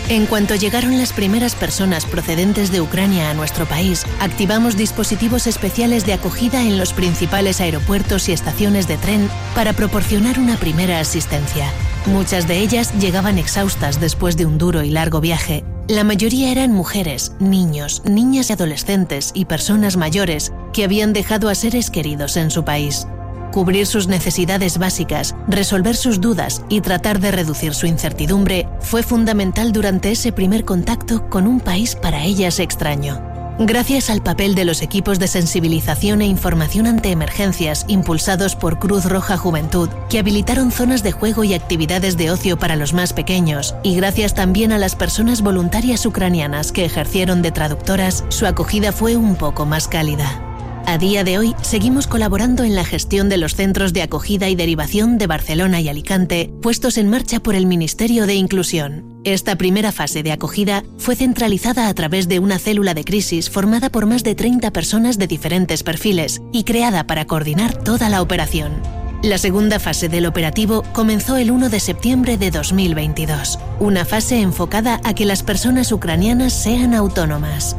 [0.08, 6.06] En cuanto llegaron las primeras personas procedentes de Ucrania a nuestro país, activamos dispositivos especiales
[6.06, 11.72] de acogida en los principales aeropuertos y estaciones de tren para proporcionar una primera asistencia.
[12.06, 15.64] Muchas de ellas llegaban exhaustas después de un duro y largo viaje.
[15.88, 21.56] La mayoría eran mujeres, niños, niñas y adolescentes y personas mayores que habían dejado a
[21.56, 23.08] seres queridos en su país.
[23.56, 29.72] Cubrir sus necesidades básicas, resolver sus dudas y tratar de reducir su incertidumbre fue fundamental
[29.72, 33.18] durante ese primer contacto con un país para ellas extraño.
[33.58, 39.06] Gracias al papel de los equipos de sensibilización e información ante emergencias impulsados por Cruz
[39.06, 43.74] Roja Juventud, que habilitaron zonas de juego y actividades de ocio para los más pequeños,
[43.82, 49.16] y gracias también a las personas voluntarias ucranianas que ejercieron de traductoras, su acogida fue
[49.16, 50.45] un poco más cálida.
[50.88, 54.54] A día de hoy, seguimos colaborando en la gestión de los centros de acogida y
[54.54, 59.20] derivación de Barcelona y Alicante, puestos en marcha por el Ministerio de Inclusión.
[59.24, 63.90] Esta primera fase de acogida fue centralizada a través de una célula de crisis formada
[63.90, 68.80] por más de 30 personas de diferentes perfiles y creada para coordinar toda la operación.
[69.24, 75.00] La segunda fase del operativo comenzó el 1 de septiembre de 2022, una fase enfocada
[75.02, 77.76] a que las personas ucranianas sean autónomas.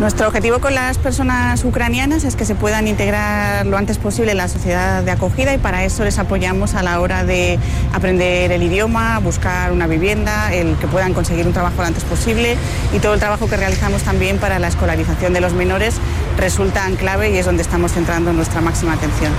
[0.00, 4.36] Nuestro objetivo con las personas ucranianas es que se puedan integrar lo antes posible en
[4.36, 7.58] la sociedad de acogida y para eso les apoyamos a la hora de
[7.92, 12.56] aprender el idioma, buscar una vivienda, el que puedan conseguir un trabajo lo antes posible
[12.94, 15.96] y todo el trabajo que realizamos también para la escolarización de los menores
[16.36, 19.32] resultan clave y es donde estamos centrando nuestra máxima atención.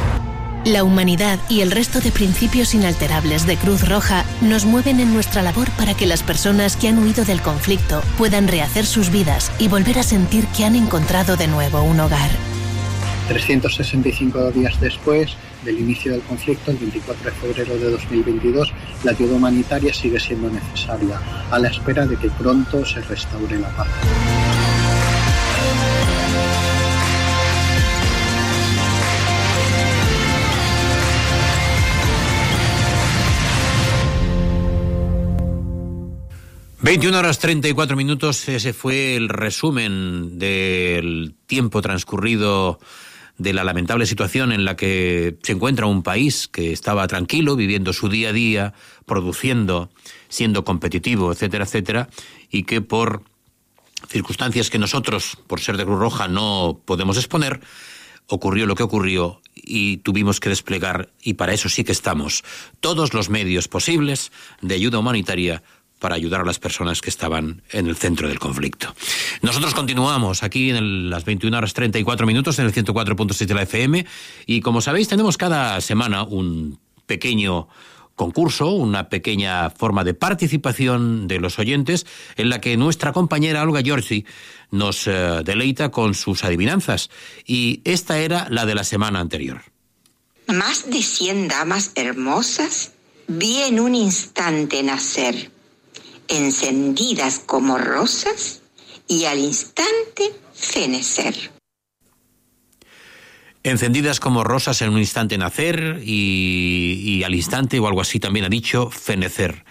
[0.66, 5.42] La humanidad y el resto de principios inalterables de Cruz Roja nos mueven en nuestra
[5.42, 9.70] labor para que las personas que han huido del conflicto puedan rehacer sus vidas y
[9.70, 12.30] volver a sentir que han encontrado de nuevo un hogar.
[13.30, 19.36] 365 días después del inicio del conflicto, el 24 de febrero de 2022, la ayuda
[19.36, 23.88] humanitaria sigue siendo necesaria, a la espera de que pronto se restaure la paz.
[36.82, 42.80] ...21 horas 34 minutos, ese fue el resumen del tiempo transcurrido
[43.38, 47.92] de la lamentable situación en la que se encuentra un país que estaba tranquilo, viviendo
[47.92, 48.74] su día a día,
[49.06, 49.90] produciendo,
[50.30, 52.10] siendo competitivo, etcétera, etcétera,
[52.50, 53.24] y que por
[54.08, 57.60] circunstancias que nosotros, por ser de Cruz Roja, no podemos exponer,
[58.28, 62.44] ocurrió lo que ocurrió y tuvimos que desplegar, y para eso sí que estamos,
[62.80, 65.62] todos los medios posibles de ayuda humanitaria
[66.00, 68.96] para ayudar a las personas que estaban en el centro del conflicto.
[69.42, 74.06] Nosotros continuamos aquí en las 21 horas 34 minutos en el 104.6 de la FM
[74.46, 77.68] y como sabéis tenemos cada semana un pequeño
[78.20, 83.82] concurso, una pequeña forma de participación de los oyentes en la que nuestra compañera Olga
[83.82, 84.26] Giorgi
[84.72, 87.10] nos eh, deleita con sus adivinanzas
[87.46, 89.62] y esta era la de la semana anterior.
[90.48, 92.92] Más de cien damas hermosas
[93.28, 95.50] vi en un instante nacer,
[96.30, 98.62] encendidas como rosas
[99.08, 101.52] y al instante fenecer.
[103.64, 108.50] Encendidas como rosas en un instante nacer y, al instante o algo así también ha
[108.50, 109.66] dicho fenecer.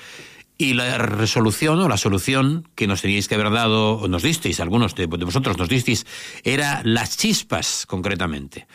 [0.58, 4.58] Y la resolución o la solución que nos teníais que haber dado, o nos disteis,
[4.58, 6.04] algunos de, de vosotros nos disteis,
[6.42, 8.66] era las chispas, concretamente.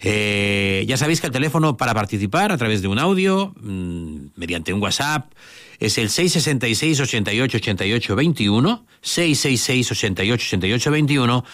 [0.00, 4.72] Eh, ya sabéis que el teléfono para participar a través de un audio, mm, mediante
[4.72, 5.32] un WhatsApp,
[5.78, 11.44] es el 666 88 88 21, 666 88 88 21,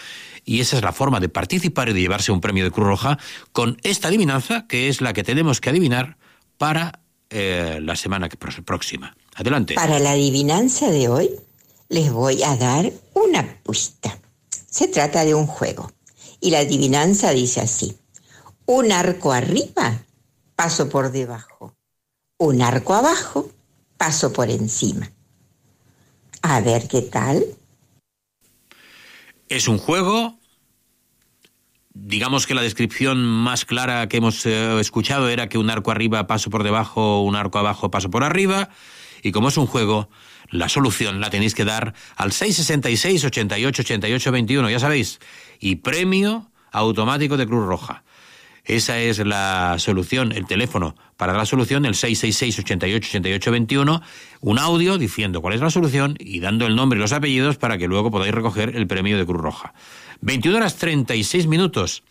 [0.45, 3.17] y esa es la forma de participar y de llevarse un premio de Cruz Roja
[3.51, 6.17] con esta adivinanza, que es la que tenemos que adivinar
[6.57, 9.15] para eh, la semana próxima.
[9.35, 9.73] Adelante.
[9.73, 11.31] Para la adivinanza de hoy
[11.89, 14.19] les voy a dar una pista.
[14.69, 15.91] Se trata de un juego
[16.39, 17.95] y la adivinanza dice así.
[18.65, 19.99] Un arco arriba,
[20.55, 21.75] paso por debajo.
[22.37, 23.49] Un arco abajo,
[23.97, 25.11] paso por encima.
[26.41, 27.43] A ver qué tal.
[29.49, 30.37] Es un juego.
[31.93, 36.25] Digamos que la descripción más clara que hemos eh, escuchado era que un arco arriba
[36.25, 38.69] paso por debajo, un arco abajo paso por arriba.
[39.21, 40.09] Y como es un juego,
[40.49, 45.19] la solución la tenéis que dar al 666 88 88 21, ya sabéis.
[45.59, 48.03] Y premio automático de Cruz Roja.
[48.65, 54.01] Esa es la solución, el teléfono para la solución, el 666 88 88 21,
[54.39, 57.77] un audio diciendo cuál es la solución y dando el nombre y los apellidos para
[57.77, 59.73] que luego podáis recoger el premio de Cruz Roja.
[60.21, 62.03] 21 horas 36 minutos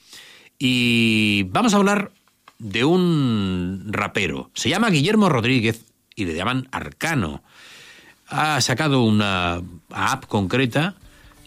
[0.58, 2.12] y vamos a hablar
[2.58, 4.50] de un rapero.
[4.52, 7.42] Se llama Guillermo Rodríguez y le llaman Arcano.
[8.28, 10.96] Ha sacado una app concreta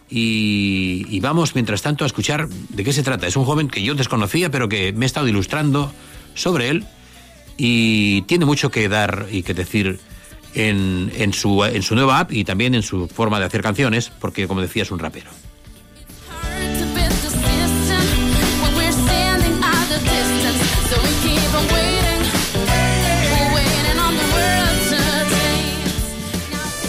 [0.10, 3.28] y, y vamos, mientras tanto, a escuchar de qué se trata.
[3.28, 5.92] Es un joven que yo desconocía, pero que me he estado ilustrando
[6.34, 6.86] sobre él
[7.58, 10.00] y tiene mucho que dar y que decir
[10.54, 14.12] en, en su, en su nueva app y también en su forma de hacer canciones,
[14.20, 15.32] porque, como decía, es un rapero.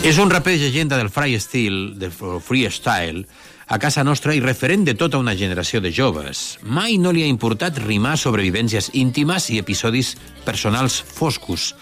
[0.06, 3.26] Es un rapero leyenda del freestyle, del freestyle,
[3.66, 6.60] a casa nostra i referent de tota una generació de joves.
[6.62, 10.12] Mai no li ha importat rimar sobre vivències íntimes i episodis
[10.46, 11.72] personals foscos.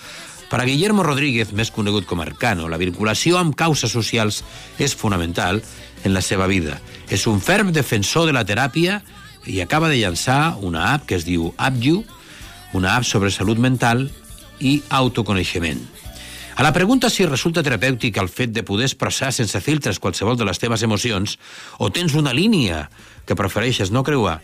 [0.49, 4.41] Per a Guillermo Rodríguez, més conegut com Arcano, la vinculació amb causes socials
[4.81, 5.61] és fonamental
[6.01, 6.79] en la seva vida.
[7.13, 9.03] És un ferm defensor de la teràpia
[9.45, 12.01] i acaba de llançar una app que es diu AppYou,
[12.73, 14.09] una app sobre salut mental
[14.65, 15.94] i autoconeixement.
[16.57, 20.47] A la pregunta si resulta terapèutic el fet de poder expressar sense filtres qualsevol de
[20.47, 21.35] les teves emocions
[21.83, 22.85] o tens una línia
[23.27, 24.37] que prefereixes no creuar,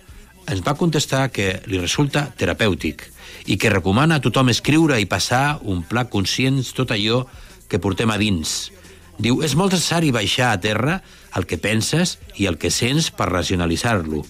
[0.50, 3.04] ens va contestar que li resulta terapèutic
[3.46, 7.22] i que recomana a tothom escriure i passar un pla conscient tot allò
[7.70, 8.72] que portem a dins.
[9.20, 10.98] Diu, és molt necessari baixar a terra
[11.38, 14.24] el que penses i el que sents per racionalitzar-lo.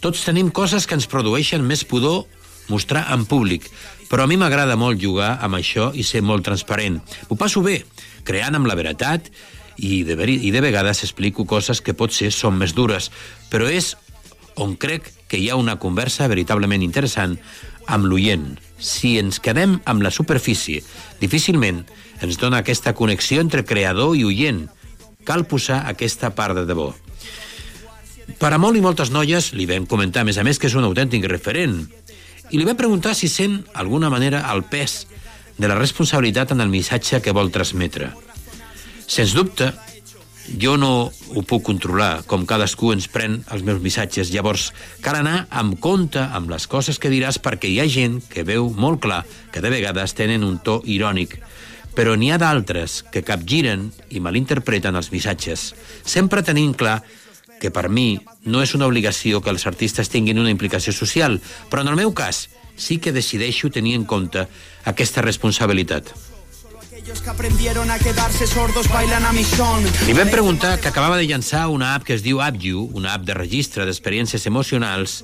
[0.00, 2.24] Tots tenim coses que ens produeixen més pudor
[2.72, 3.68] mostrar en públic,
[4.08, 6.98] però a mi m'agrada molt jugar amb això i ser molt transparent.
[7.28, 7.82] Ho passo bé,
[8.24, 9.28] creant amb la veritat
[9.78, 13.10] i de, i de vegades explico coses que potser són més dures,
[13.52, 13.94] però és
[14.58, 17.36] on crec que hi ha una conversa veritablement interessant
[17.86, 18.56] amb l'oient.
[18.78, 20.82] Si ens quedem amb la superfície,
[21.20, 21.84] difícilment
[22.24, 24.66] ens dona aquesta connexió entre creador i oient.
[25.28, 26.90] Cal posar aquesta part de debò.
[28.38, 30.76] Per a molt i moltes noies li vam comentar, a més a més, que és
[30.78, 31.80] un autèntic referent.
[32.50, 35.02] I li vam preguntar si sent, d'alguna manera, el pes
[35.58, 38.12] de la responsabilitat en el missatge que vol transmetre.
[39.08, 39.72] Sens dubte,
[40.56, 44.32] jo no ho puc controlar, com cadascú ens pren els meus missatges.
[44.32, 44.70] Llavors,
[45.04, 48.70] cal anar amb compte amb les coses que diràs perquè hi ha gent que veu
[48.72, 51.36] molt clar que de vegades tenen un to irònic,
[51.92, 55.72] però n'hi ha d'altres que capgiren i malinterpreten els missatges,
[56.06, 57.02] sempre tenint clar
[57.60, 61.40] que per mi no és una obligació que els artistes tinguin una implicació social,
[61.70, 62.48] però en el meu cas
[62.78, 64.46] sí que decideixo tenir en compte
[64.86, 66.14] aquesta responsabilitat.
[70.06, 73.24] Li vam preguntar que acabava de llançar una app que es diu AppYou, una app
[73.26, 75.22] de registre d'experiències emocionals,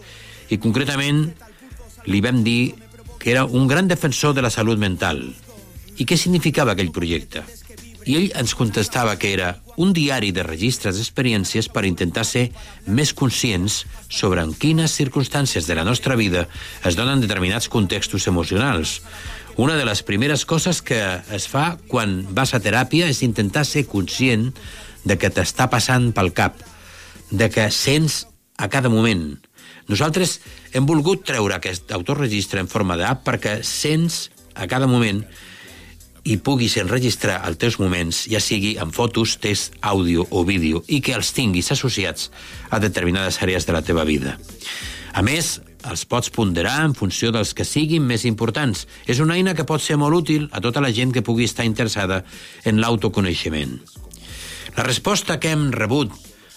[0.50, 1.26] i concretament
[2.06, 2.74] li vam dir
[3.18, 5.22] que era un gran defensor de la salut mental.
[5.96, 7.44] I què significava aquell projecte?
[8.04, 12.50] I ell ens contestava que era un diari de registres d'experiències per intentar ser
[12.84, 16.44] més conscients sobre en quines circumstàncies de la nostra vida
[16.84, 19.00] es donen determinats contextos emocionals.
[19.56, 21.00] Una de les primeres coses que
[21.32, 24.50] es fa quan vas a teràpia és intentar ser conscient
[25.04, 26.60] de que t'està passant pel cap,
[27.30, 28.26] de que sents
[28.60, 29.32] a cada moment.
[29.88, 30.38] Nosaltres
[30.76, 35.24] hem volgut treure aquest autoregistre en forma d'app perquè sents a cada moment
[36.24, 41.02] i puguis enregistrar els teus moments, ja sigui en fotos, text, àudio o vídeo, i
[41.04, 42.30] que els tinguis associats
[42.70, 44.38] a determinades àrees de la teva vida.
[45.14, 48.86] A més, els pots ponderar en funció dels que siguin més importants.
[49.06, 51.66] És una eina que pot ser molt útil a tota la gent que pugui estar
[51.68, 52.22] interessada
[52.64, 53.76] en l'autoconeixement.
[54.76, 56.10] La resposta que hem rebut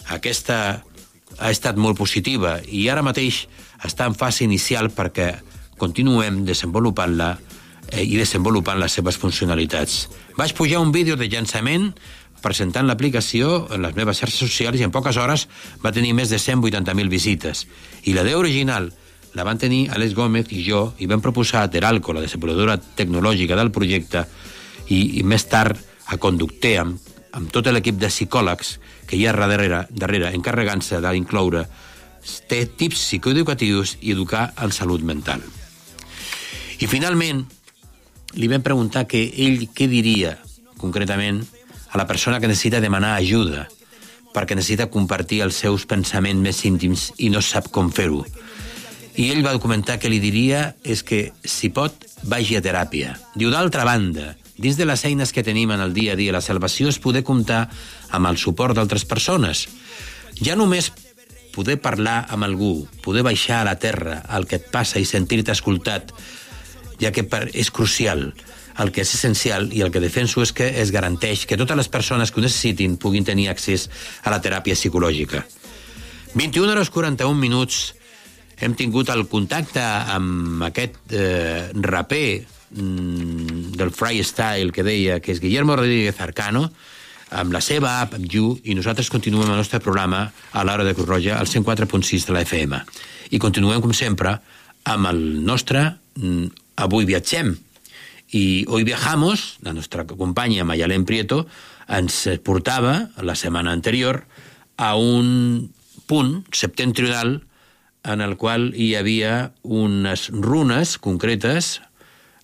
[0.07, 0.57] a aquesta
[1.38, 3.43] ha estat molt positiva i ara mateix
[3.86, 5.36] està en fase inicial perquè
[5.78, 7.36] continuem desenvolupant-la
[7.94, 10.08] i desenvolupant les seves funcionalitats.
[10.38, 11.94] Vaig pujar un vídeo de llançament
[12.42, 15.48] presentant l'aplicació en les meves xarxes socials i en poques hores
[15.84, 17.66] va tenir més de 180.000 visites.
[18.06, 18.92] I la idea original
[19.38, 23.58] la van tenir Alex Gómez i jo i vam proposar a Teralco, la desenvolupadora tecnològica
[23.58, 24.26] del projecte,
[24.88, 25.78] i, i més tard
[26.08, 26.98] a Conducte, amb,
[27.36, 28.78] amb tot l'equip de psicòlegs
[29.08, 31.66] que hi ha darrere, darrere encarregant-se d'incloure
[32.48, 35.44] tips psicoeducatius i educar en salut mental.
[36.80, 37.46] I finalment,
[38.36, 40.36] li vam preguntar que ell què diria
[40.78, 41.44] concretament
[41.92, 43.68] a la persona que necessita demanar ajuda
[44.36, 48.22] perquè necessita compartir els seus pensaments més íntims i no sap com fer-ho.
[49.18, 53.16] I ell va comentar que li diria és que, si pot, vagi a teràpia.
[53.34, 56.44] Diu, d'altra banda, dins de les eines que tenim en el dia a dia, la
[56.46, 57.64] salvació és poder comptar
[58.14, 59.66] amb el suport d'altres persones.
[60.38, 60.92] Ja només
[61.56, 65.56] poder parlar amb algú, poder baixar a la terra el que et passa i sentir-te
[65.56, 66.14] escoltat,
[67.02, 68.32] ja que per, és crucial.
[68.78, 71.89] El que és essencial i el que defenso és que es garanteix que totes les
[71.89, 73.88] persones que ho necessitin puguin tenir accés
[74.24, 75.45] a la teràpia psicològica.
[76.38, 77.95] 21 hores 41 minuts
[78.60, 82.43] hem tingut el contacte amb aquest eh, raper
[82.74, 86.68] mm, del freestyle que deia que és Guillermo Rodríguez Arcano,
[87.38, 90.93] amb la seva app, amb You, i nosaltres continuem el nostre programa a l'hora de
[90.95, 92.80] Cruz Roja, al 104.6 de la FM.
[93.36, 94.38] I continuem, com sempre,
[94.88, 95.84] amb el nostre
[96.16, 97.56] mm, Avui viatgem.
[98.32, 101.48] I Hoy viajamos, la nostra companya Mayalén Prieto,
[101.88, 104.26] ens portava la setmana anterior
[104.78, 105.74] a un
[106.06, 107.42] punt septentrional
[108.04, 111.80] en el qual hi havia unes runes concretes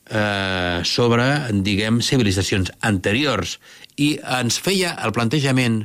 [0.09, 1.27] eh, sobre,
[1.63, 3.59] diguem, civilitzacions anteriors
[3.95, 5.83] i ens feia el plantejament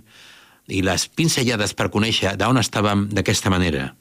[0.68, 3.92] i les pinzellades per conèixer d'on estàvem d'aquesta manera.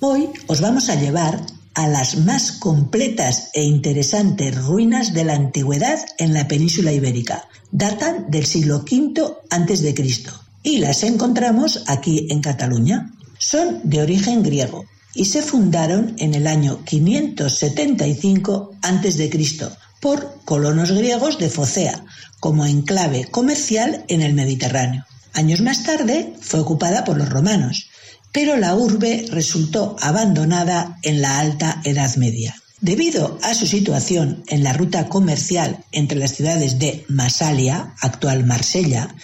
[0.00, 1.40] Hoy os vamos a llevar
[1.78, 7.46] a las más completas e interesantes ruinas de la antigüedad en la península ibérica.
[7.70, 10.32] Datan del siglo V Cristo
[10.64, 13.12] y las encontramos aquí en Cataluña.
[13.38, 19.70] Son de origen griego y se fundaron en el año 575 antes de Cristo
[20.00, 22.04] por colonos griegos de Focea
[22.40, 25.06] como enclave comercial en el Mediterráneo.
[25.32, 27.88] Años más tarde fue ocupada por los romanos,
[28.32, 32.54] pero la urbe resultó abandonada en la Alta Edad Media.
[32.80, 39.14] Debido a su situación en la ruta comercial entre las ciudades de Masalia, actual Marsella,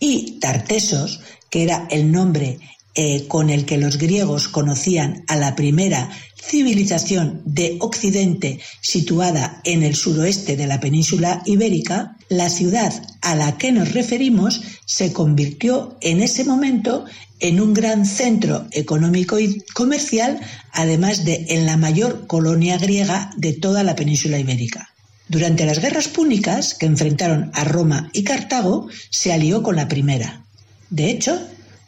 [0.00, 2.58] y Tartesos, que era el nombre
[2.96, 6.10] eh, con el que los griegos conocían a la primera
[6.40, 13.58] civilización de Occidente situada en el suroeste de la península ibérica, la ciudad a la
[13.58, 17.04] que nos referimos se convirtió en ese momento
[17.40, 20.40] en un gran centro económico y comercial,
[20.72, 24.90] además de en la mayor colonia griega de toda la península ibérica.
[25.28, 30.44] Durante las guerras púnicas que enfrentaron a Roma y Cartago, se alió con la primera.
[30.90, 31.40] De hecho,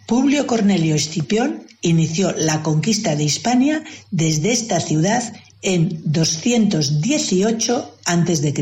[0.07, 8.53] Publio Cornelio Escipión inició la conquista de Hispania desde esta ciudad en 218 a.C.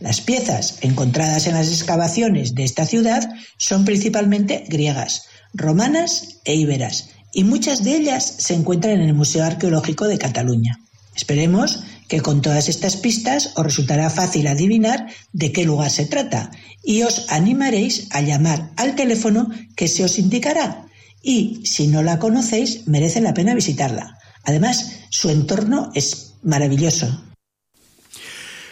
[0.00, 5.24] Las piezas encontradas en las excavaciones de esta ciudad son principalmente griegas,
[5.54, 10.78] romanas e íberas, y muchas de ellas se encuentran en el Museo Arqueológico de Cataluña.
[11.16, 16.50] Esperemos que con todas estas pistas os resultará fácil adivinar de qué lugar se trata
[16.82, 20.86] y os animaréis a llamar al teléfono que se os indicará.
[21.22, 24.18] Y si no la conocéis, merece la pena visitarla.
[24.44, 27.27] Además, su entorno es maravilloso.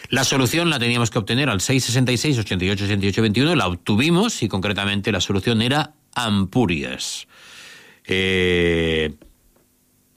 [0.09, 5.13] La solución la teníamos que obtener al 666 88 88 21, la obtuvimos y concretamente
[5.13, 7.27] la solución era Ampurias.
[8.07, 9.15] Eh,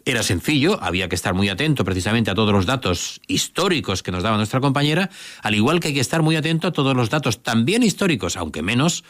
[0.05, 4.23] era sencillo, había que estar muy atento precisamente a todos los datos históricos que nos
[4.23, 5.09] daba nuestra compañera,
[5.43, 8.61] al igual que hay que estar muy atento a todos los datos también históricos, aunque
[8.61, 9.03] menos,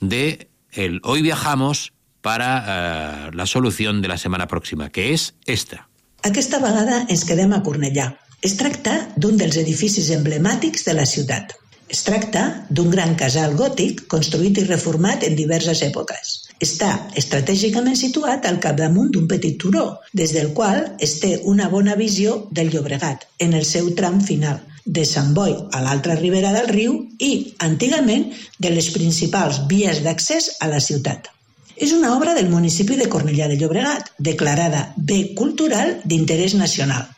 [0.00, 5.88] de el hoy viajamos para eh, la solución de la semana próxima, que és esta.
[6.24, 8.16] Aquesta vegada ens quedem a Cornellà.
[8.44, 11.54] Es tracta d'un dels edificis emblemàtics de la ciutat.
[11.94, 16.32] Es tracta d'un gran casal gòtic construït i reformat en diverses èpoques.
[16.66, 16.90] Està
[17.22, 22.36] estratègicament situat al capdamunt d'un petit turó, des del qual es té una bona visió
[22.60, 27.00] del Llobregat en el seu tram final, de Sant Boi a l'altra ribera del riu
[27.16, 27.32] i,
[27.70, 28.28] antigament,
[28.60, 31.32] de les principals vies d'accés a la ciutat.
[31.80, 37.08] És una obra del municipi de Cornellà de Llobregat, declarada Bé Cultural d'Interès Nacional.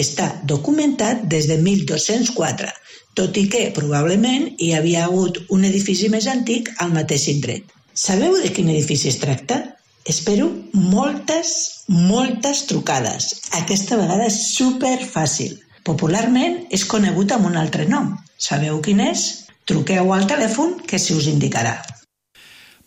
[0.00, 2.70] Està documentat des de 1204,
[3.14, 7.70] tot i que probablement hi havia hagut un edifici més antic al mateix indret.
[7.94, 9.60] Sabeu de quin edifici es tracta?
[10.04, 11.54] Espero moltes,
[11.88, 13.30] moltes trucades.
[13.60, 15.54] Aquesta vegada és super fàcil.
[15.86, 18.10] Popularment és conegut amb un altre nom.
[18.36, 19.24] Sabeu quin és?
[19.64, 21.78] Truqueu al telèfon que se us indicarà.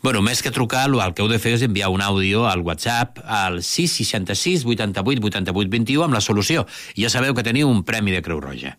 [0.03, 3.17] Bueno, més que trucar, el que heu de fer és enviar un àudio al WhatsApp
[3.25, 6.67] al 666 88 88 21 amb la solució.
[6.95, 8.75] Ja sabeu que teniu un premi de Creu Roja.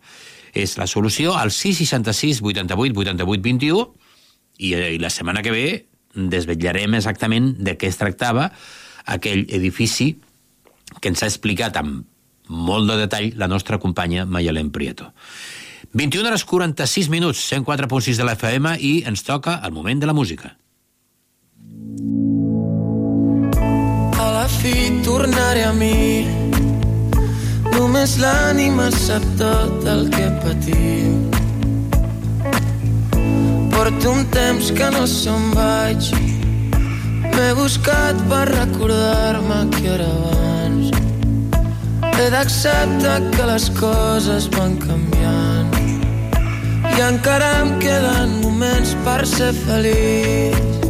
[0.55, 3.83] És la solució al 666 88 88 21
[4.59, 5.65] i, eh, i la setmana que ve
[6.15, 8.49] desvetllarem exactament de què es tractava
[9.05, 10.13] aquell edifici
[11.01, 12.07] que ens ha explicat amb
[12.49, 15.11] molt de detall la nostra companya Mayalén Prieto.
[15.93, 20.13] 21 hores 46 minuts, 104.6 de la FM i ens toca el moment de la
[20.13, 20.55] música.
[24.23, 26.27] A la fi tornaré a mi.
[27.73, 31.29] Només l'ànima sap tot el que patim
[33.79, 36.09] Porto un temps que no se'n vaig.
[37.31, 40.91] M'he buscat per recordar-me que era abans.
[42.19, 45.71] He d'acceptar que les coses van canviant.
[46.91, 50.88] I encara em queden moments per ser feliç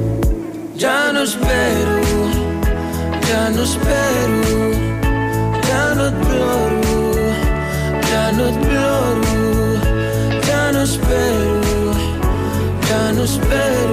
[0.79, 1.99] ja no espero,
[3.27, 4.71] ja no espero,
[5.67, 6.99] ja no et ploro,
[8.11, 9.39] ja no et ploro,
[10.47, 11.93] ja no espero,
[12.89, 13.88] ja no espero,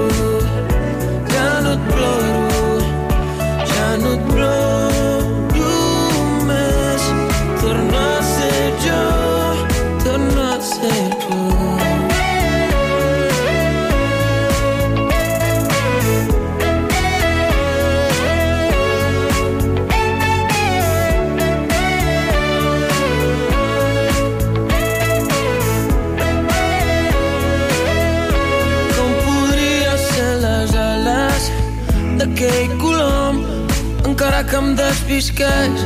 [35.37, 35.84] despisqueix.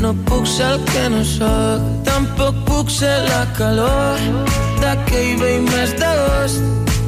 [0.00, 4.18] No puc ser el que no sóc, tampoc puc ser la calor
[4.82, 6.60] d'aquell vell mes d'agost.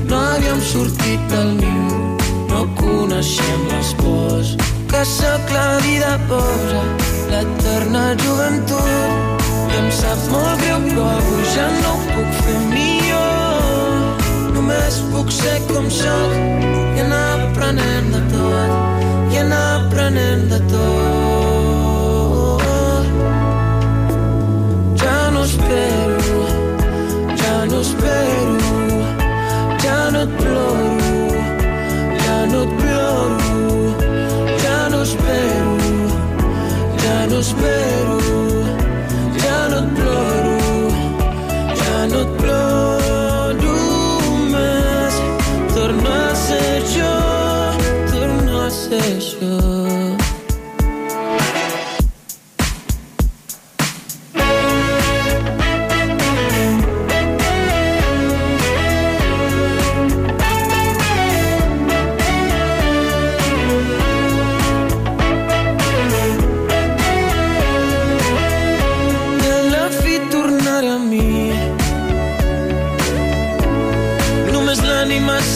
[0.09, 2.17] No havíem sortit del niu,
[2.49, 4.57] no coneixem les pors.
[4.89, 6.83] Que sóc la vida posa,
[7.31, 9.43] l'eterna joventut.
[9.67, 14.23] I em sap molt greu, però avui ja no ho puc fer millor.
[14.55, 16.39] Només puc ser com sóc
[16.97, 20.66] i anar aprenent de tot, i anar aprenent de tot.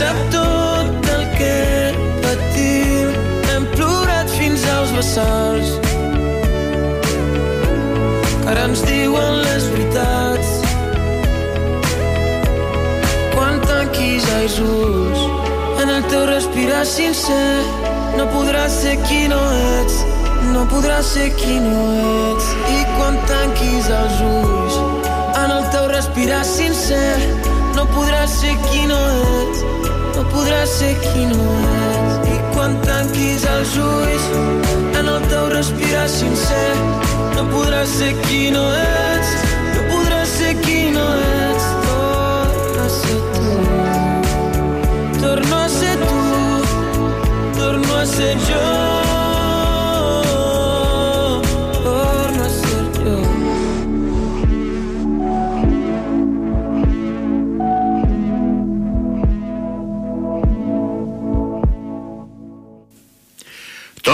[0.00, 1.56] Sap tot el que
[2.24, 3.08] patim.
[3.52, 5.72] Hem plorat fins als vessals.
[8.48, 10.54] Ara ens diuen les veritats.
[13.34, 15.26] Quan tanquis els ulls
[15.82, 17.60] en el teu respirar sincer,
[18.16, 19.42] no podràs ser qui no
[19.74, 20.00] ets.
[20.54, 21.82] No podràs ser qui no
[22.30, 24.80] ets i quan tanquis els ulls
[25.42, 27.18] en el teu respirar sincer
[27.76, 28.98] no podràs ser qui no
[29.42, 29.79] ets
[30.20, 34.26] no podràs ser qui no ets i quan tanquis els ulls
[35.00, 36.66] en el teu respirar sincer
[37.38, 39.09] no podràs ser qui no ets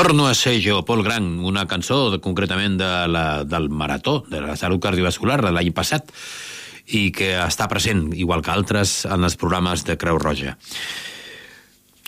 [0.06, 4.38] Torno a ser jo, Paul Grant, una cançó de, concretament de la, del Marató, de
[4.38, 6.12] la salut cardiovascular de l'any passat,
[6.94, 10.54] i que està present, igual que altres, en els programes de Creu Roja.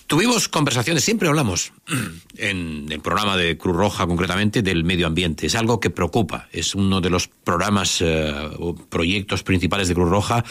[0.06, 1.72] Tuvimos conversaciones, siempre hablamos
[2.38, 5.48] en el programa de Cruz Roja concretamente del medio ambiente.
[5.50, 10.08] Es algo que preocupa, es uno de los programas eh, o proyectos principales de Cruz
[10.08, 10.44] Roja,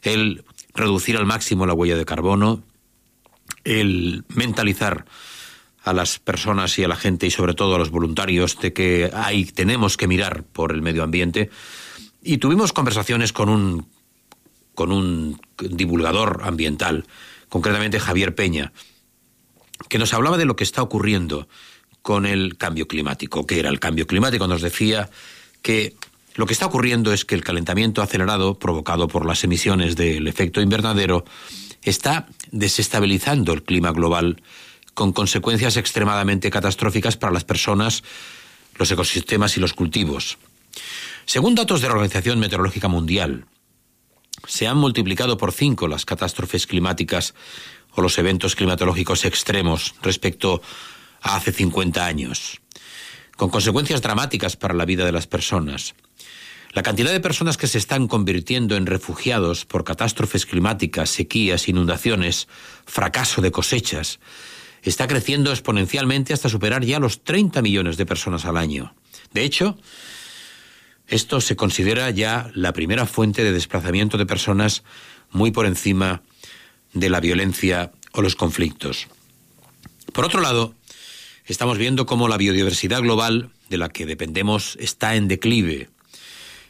[0.00, 2.62] el reducir al máximo la huella de carbono,
[3.64, 5.04] el mentalizar
[5.86, 9.08] a las personas y a la gente y sobre todo a los voluntarios de que
[9.14, 11.48] hay, tenemos que mirar por el medio ambiente.
[12.20, 13.86] Y tuvimos conversaciones con un,
[14.74, 17.06] con un divulgador ambiental,
[17.48, 18.72] concretamente Javier Peña,
[19.88, 21.46] que nos hablaba de lo que está ocurriendo
[22.02, 23.46] con el cambio climático.
[23.46, 24.48] ¿Qué era el cambio climático?
[24.48, 25.08] Nos decía
[25.62, 25.94] que
[26.34, 30.60] lo que está ocurriendo es que el calentamiento acelerado provocado por las emisiones del efecto
[30.60, 31.24] invernadero
[31.82, 34.42] está desestabilizando el clima global
[34.96, 38.02] con consecuencias extremadamente catastróficas para las personas,
[38.76, 40.38] los ecosistemas y los cultivos.
[41.26, 43.44] Según datos de la Organización Meteorológica Mundial,
[44.46, 47.34] se han multiplicado por cinco las catástrofes climáticas
[47.94, 50.62] o los eventos climatológicos extremos respecto
[51.20, 52.62] a hace 50 años,
[53.36, 55.94] con consecuencias dramáticas para la vida de las personas.
[56.72, 62.48] La cantidad de personas que se están convirtiendo en refugiados por catástrofes climáticas, sequías, inundaciones,
[62.86, 64.20] fracaso de cosechas,
[64.90, 68.94] está creciendo exponencialmente hasta superar ya los 30 millones de personas al año.
[69.32, 69.76] De hecho,
[71.08, 74.84] esto se considera ya la primera fuente de desplazamiento de personas
[75.30, 76.22] muy por encima
[76.92, 79.08] de la violencia o los conflictos.
[80.12, 80.74] Por otro lado,
[81.44, 85.90] estamos viendo cómo la biodiversidad global de la que dependemos está en declive.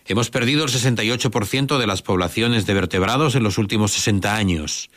[0.07, 4.89] Hemos perdido el 68% de las poblaciones de vertebrados en los últimos 60 años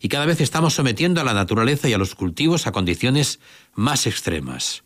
[0.00, 3.40] y cada vez estamos sometiendo a la naturaleza y a los cultivos a condiciones
[3.74, 4.82] más extremas.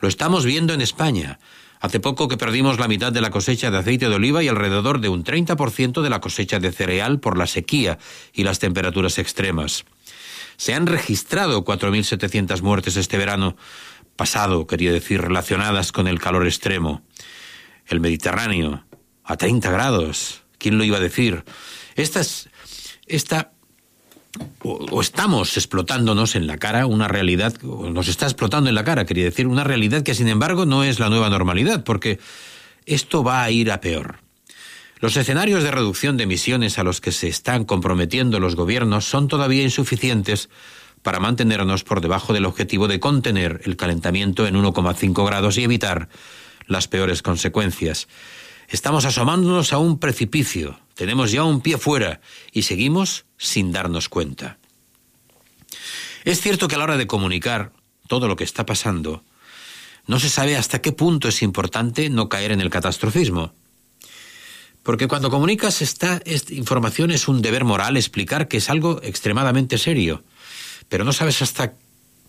[0.00, 1.38] Lo estamos viendo en España.
[1.80, 5.00] Hace poco que perdimos la mitad de la cosecha de aceite de oliva y alrededor
[5.00, 7.98] de un 30% de la cosecha de cereal por la sequía
[8.34, 9.84] y las temperaturas extremas.
[10.58, 13.56] Se han registrado 4.700 muertes este verano
[14.16, 17.02] pasado, quería decir, relacionadas con el calor extremo.
[17.86, 18.84] El Mediterráneo,
[19.24, 20.42] a 30 grados.
[20.58, 21.44] ¿Quién lo iba a decir?
[21.94, 22.50] Esta, es-
[23.06, 23.52] esta
[24.62, 29.04] o, estamos explotándonos en la cara una realidad, o nos está explotando en la cara,
[29.04, 32.20] quería decir, una realidad que sin embargo no es la nueva normalidad, porque
[32.86, 34.18] esto va a ir a peor.
[35.00, 39.28] Los escenarios de reducción de emisiones a los que se están comprometiendo los gobiernos son
[39.28, 40.50] todavía insuficientes
[41.02, 46.10] para mantenernos por debajo del objetivo de contener el calentamiento en 1,5 grados y evitar
[46.66, 48.08] las peores consecuencias.
[48.68, 52.20] Estamos asomándonos a un precipicio, tenemos ya un pie fuera
[52.52, 54.58] y seguimos sin darnos cuenta.
[56.26, 57.72] Es cierto que a la hora de comunicar
[58.06, 59.24] todo lo que está pasando,
[60.06, 63.54] no se sabe hasta qué punto es importante no caer en el catastrofismo.
[64.82, 66.20] Porque cuando comunicas esta,
[66.50, 70.22] información es un deber moral explicar que es algo extremadamente serio,
[70.90, 71.76] pero no sabes hasta,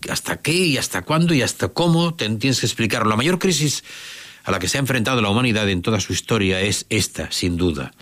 [0.08, 3.10] hasta qué y hasta cuándo y hasta cómo te tienes que explicarlo.
[3.10, 3.84] La mayor crisis
[4.44, 7.56] a la que se ha enfrentado la humanidad en toda su historia es esta, sin
[7.56, 7.92] duda.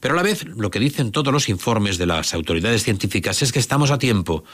[0.00, 3.52] Pero a la vez, lo que dicen todos los informes de las autoridades científicas es
[3.52, 4.44] que estamos a tiempo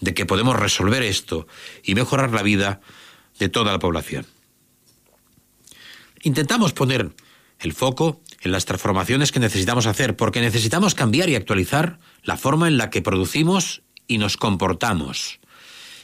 [0.00, 1.46] de que podemos resolver esto
[1.82, 2.80] y mejorar la vida
[3.38, 4.26] de toda la población.
[6.22, 7.10] Intentamos poner
[7.60, 12.68] el foco en las transformaciones que necesitamos hacer, porque necesitamos cambiar y actualizar la forma
[12.68, 15.39] en la que producimos y nos comportamos.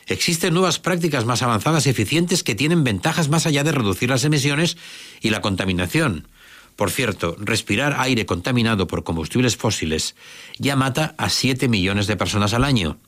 [0.06, 4.24] Existen nuevas prácticas más avanzadas y eficientes que tienen ventajas más allá de reducir las
[4.24, 4.76] emisiones
[5.20, 6.28] y la contaminación.
[6.76, 10.14] Por cierto, respirar aire contaminado por combustibles fósiles
[10.58, 12.98] ya mata a 7 millones de personas al año.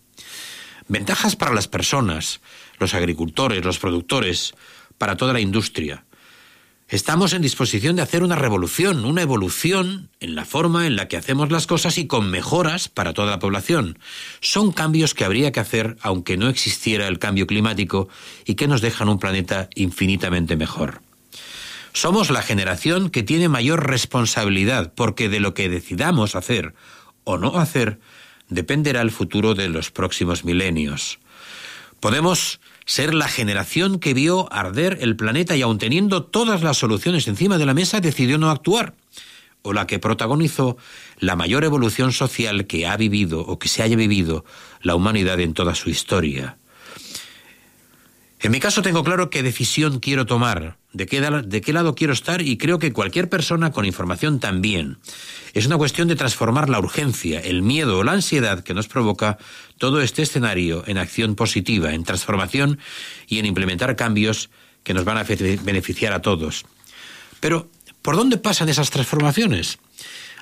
[0.89, 2.41] Ventajas para las personas,
[2.79, 4.55] los agricultores, los productores,
[4.97, 6.05] para toda la industria.
[6.91, 11.19] Estamos en disposición de hacer una revolución, una evolución en la forma en la que
[11.19, 13.99] hacemos las cosas y con mejoras para toda la población.
[14.41, 18.09] Son cambios que habría que hacer aunque no existiera el cambio climático
[18.47, 21.03] y que nos dejan un planeta infinitamente mejor.
[21.93, 26.73] Somos la generación que tiene mayor responsabilidad porque de lo que decidamos hacer
[27.25, 27.99] o no hacer
[28.49, 31.19] dependerá el futuro de los próximos milenios.
[32.01, 37.27] Podemos ser la generación que vio arder el planeta y aun teniendo todas las soluciones
[37.29, 38.95] encima de la mesa decidió no actuar,
[39.63, 40.77] o la que protagonizó
[41.19, 44.45] la mayor evolución social que ha vivido o que se haya vivido
[44.81, 46.57] la humanidad en toda su historia.
[48.41, 52.13] En mi caso tengo claro qué decisión quiero tomar, de qué, de qué, lado quiero
[52.13, 54.99] estar y creo que cualquier persona con información también.
[55.55, 59.39] Es una cuestión de transformar la urgencia, el miedo o la ansiedad que nos provoca
[59.77, 62.79] todo este escenario en acción positiva, en transformación
[63.27, 64.51] y en implementar cambios
[64.85, 66.65] que nos van a beneficiar a todos.
[67.41, 67.69] Pero,
[68.03, 69.79] ¿por dónde pasan esas transformaciones?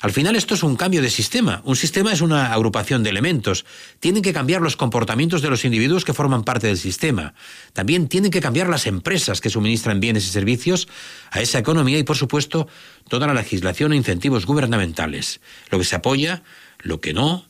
[0.01, 1.63] Al final esto es un cambio de sistema.
[1.65, 3.65] Un sistema es una agrupación de elementos.
[3.99, 7.35] Tienen que cambiar los comportamientos de los individuos que forman parte del sistema.
[7.73, 10.89] También tienen que cambiar las empresas que suministran bienes y servicios
[11.31, 12.69] a esa economía y, por supuesto,
[13.09, 15.41] toda la legislación e incentivos gubernamentales.
[15.71, 16.43] Lo que se apoya,
[16.81, 17.47] lo que no,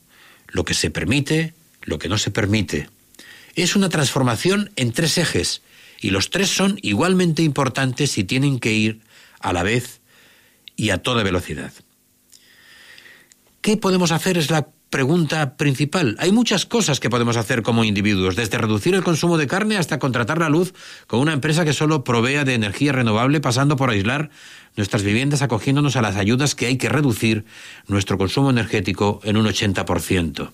[0.47, 2.89] lo que se permite, lo que no se permite.
[3.55, 5.61] Es una transformación en tres ejes
[5.99, 9.01] y los tres son igualmente importantes y tienen que ir
[9.39, 9.99] a la vez
[10.75, 11.73] y a toda velocidad.
[13.67, 14.37] ¿Qué podemos hacer?
[14.37, 16.15] Es la pregunta principal.
[16.19, 19.99] Hay muchas cosas que podemos hacer como individuos, desde reducir el consumo de carne hasta
[19.99, 20.73] contratar la luz
[21.05, 24.29] con una empresa que solo provea de energía renovable, pasando por aislar
[24.77, 27.43] nuestras viviendas acogiéndonos a las ayudas que hay que reducir
[27.87, 30.49] nuestro consumo energético en un 80%.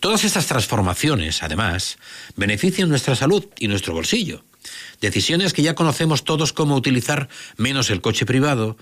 [0.00, 1.98] Todas estas transformaciones, además,
[2.34, 4.42] benefician nuestra salud y nuestro bolsillo.
[5.00, 8.76] Decisiones que ya conocemos todos como utilizar menos el coche privado,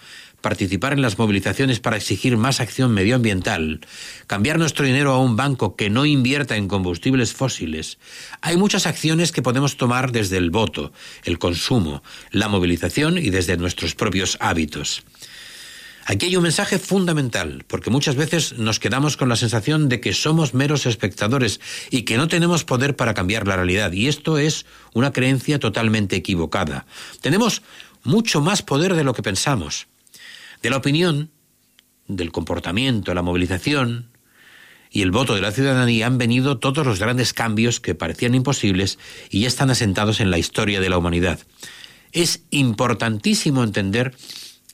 [0.46, 3.80] participar en las movilizaciones para exigir más acción medioambiental,
[4.28, 7.98] cambiar nuestro dinero a un banco que no invierta en combustibles fósiles.
[8.42, 10.92] Hay muchas acciones que podemos tomar desde el voto,
[11.24, 15.02] el consumo, la movilización y desde nuestros propios hábitos.
[16.04, 20.14] Aquí hay un mensaje fundamental, porque muchas veces nos quedamos con la sensación de que
[20.14, 21.58] somos meros espectadores
[21.90, 26.14] y que no tenemos poder para cambiar la realidad, y esto es una creencia totalmente
[26.14, 26.86] equivocada.
[27.20, 27.62] Tenemos
[28.04, 29.88] mucho más poder de lo que pensamos.
[30.66, 31.30] De la opinión,
[32.08, 34.10] del comportamiento, la movilización
[34.90, 38.98] y el voto de la ciudadanía han venido todos los grandes cambios que parecían imposibles
[39.30, 41.38] y ya están asentados en la historia de la humanidad.
[42.10, 44.16] Es importantísimo entender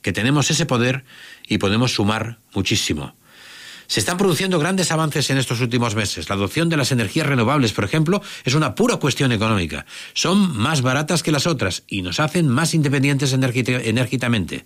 [0.01, 1.05] que tenemos ese poder
[1.47, 3.15] y podemos sumar muchísimo.
[3.85, 6.27] Se están produciendo grandes avances en estos últimos meses.
[6.27, 9.85] La adopción de las energías renovables, por ejemplo, es una pura cuestión económica.
[10.15, 14.65] Son más baratas que las otras y nos hacen más independientes enérgicamente.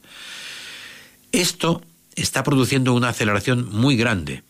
[1.32, 1.82] Esto
[2.16, 4.44] está produciendo una aceleración muy grande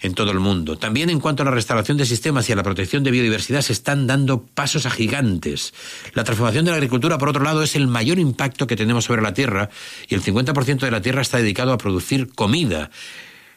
[0.00, 0.78] en todo el mundo.
[0.78, 3.72] También en cuanto a la restauración de sistemas y a la protección de biodiversidad se
[3.72, 5.74] están dando pasos a gigantes.
[6.14, 9.22] La transformación de la agricultura, por otro lado, es el mayor impacto que tenemos sobre
[9.22, 9.70] la tierra
[10.08, 12.90] y el 50% de la tierra está dedicado a producir comida.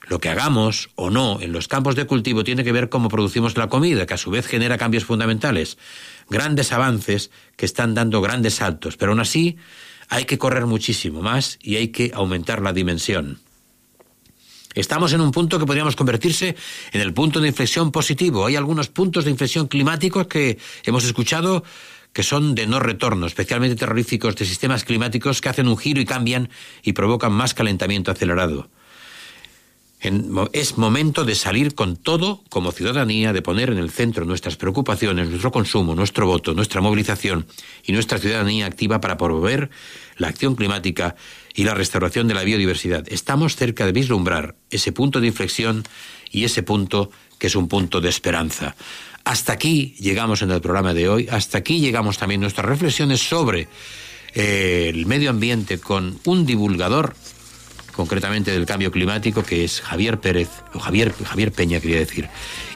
[0.08, 3.56] Lo que hagamos o no en los campos de cultivo tiene que ver cómo producimos
[3.56, 5.78] la comida, que a su vez genera cambios fundamentales,
[6.30, 9.58] grandes avances que están dando grandes saltos, pero aún así
[10.12, 13.40] hay que correr muchísimo más y hay que aumentar la dimensión.
[14.76, 16.56] Estamos en un punto que podríamos convertirse
[16.92, 18.46] en el punto de inflexión positivo.
[18.46, 21.64] Hay algunos puntos de inflexión climáticos que hemos escuchado
[22.12, 26.06] que son de no retorno, especialmente terroríficos de sistemas climáticos que hacen un giro y
[26.06, 26.50] cambian
[26.84, 28.70] y provocan más calentamiento acelerado.
[30.04, 34.56] En- es momento de salir con todo como ciudadanía, de poner en el centro nuestras
[34.56, 37.46] preocupaciones, nuestro consumo, nuestro voto, nuestra movilización
[37.86, 39.70] y nuestra ciudadanía activa para promover
[40.18, 41.16] la acción climática
[41.54, 43.06] y la restauración de la biodiversidad.
[43.10, 45.84] Estamos cerca de vislumbrar ese punto de inflexión
[46.32, 48.76] y ese punto que es un punto de esperanza.
[49.24, 53.68] Hasta aquí llegamos en el programa de hoy, hasta aquí llegamos también nuestras reflexiones sobre
[54.34, 57.16] eh, el medio ambiente con un divulgador
[57.92, 62.30] concretamente del cambio climático, que es Javier Pérez, o Javier, Javier Peña, quería decir.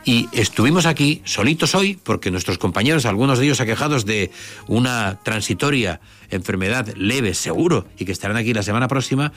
[0.04, 4.32] Y estuvimos aquí solitos hoy porque nuestros compañeros, algunos de ellos aquejados de
[4.68, 6.00] una transitoria
[6.30, 9.32] enfermedad leve, seguro, y que estarán aquí la semana próxima,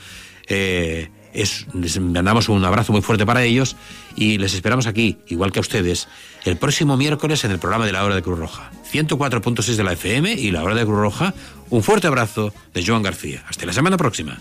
[0.47, 3.75] eh, es, les mandamos un abrazo muy fuerte para ellos
[4.15, 6.07] y les esperamos aquí, igual que a ustedes,
[6.45, 8.71] el próximo miércoles en el programa de la Hora de Cruz Roja.
[8.91, 11.33] 104.6 de la FM y la Hora de Cruz Roja.
[11.69, 13.43] Un fuerte abrazo de Joan García.
[13.47, 14.39] Hasta la semana próxima.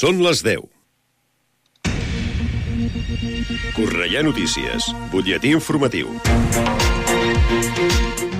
[0.00, 0.62] Són les 10.
[3.76, 6.14] Correia Notícies, butlletí informatiu.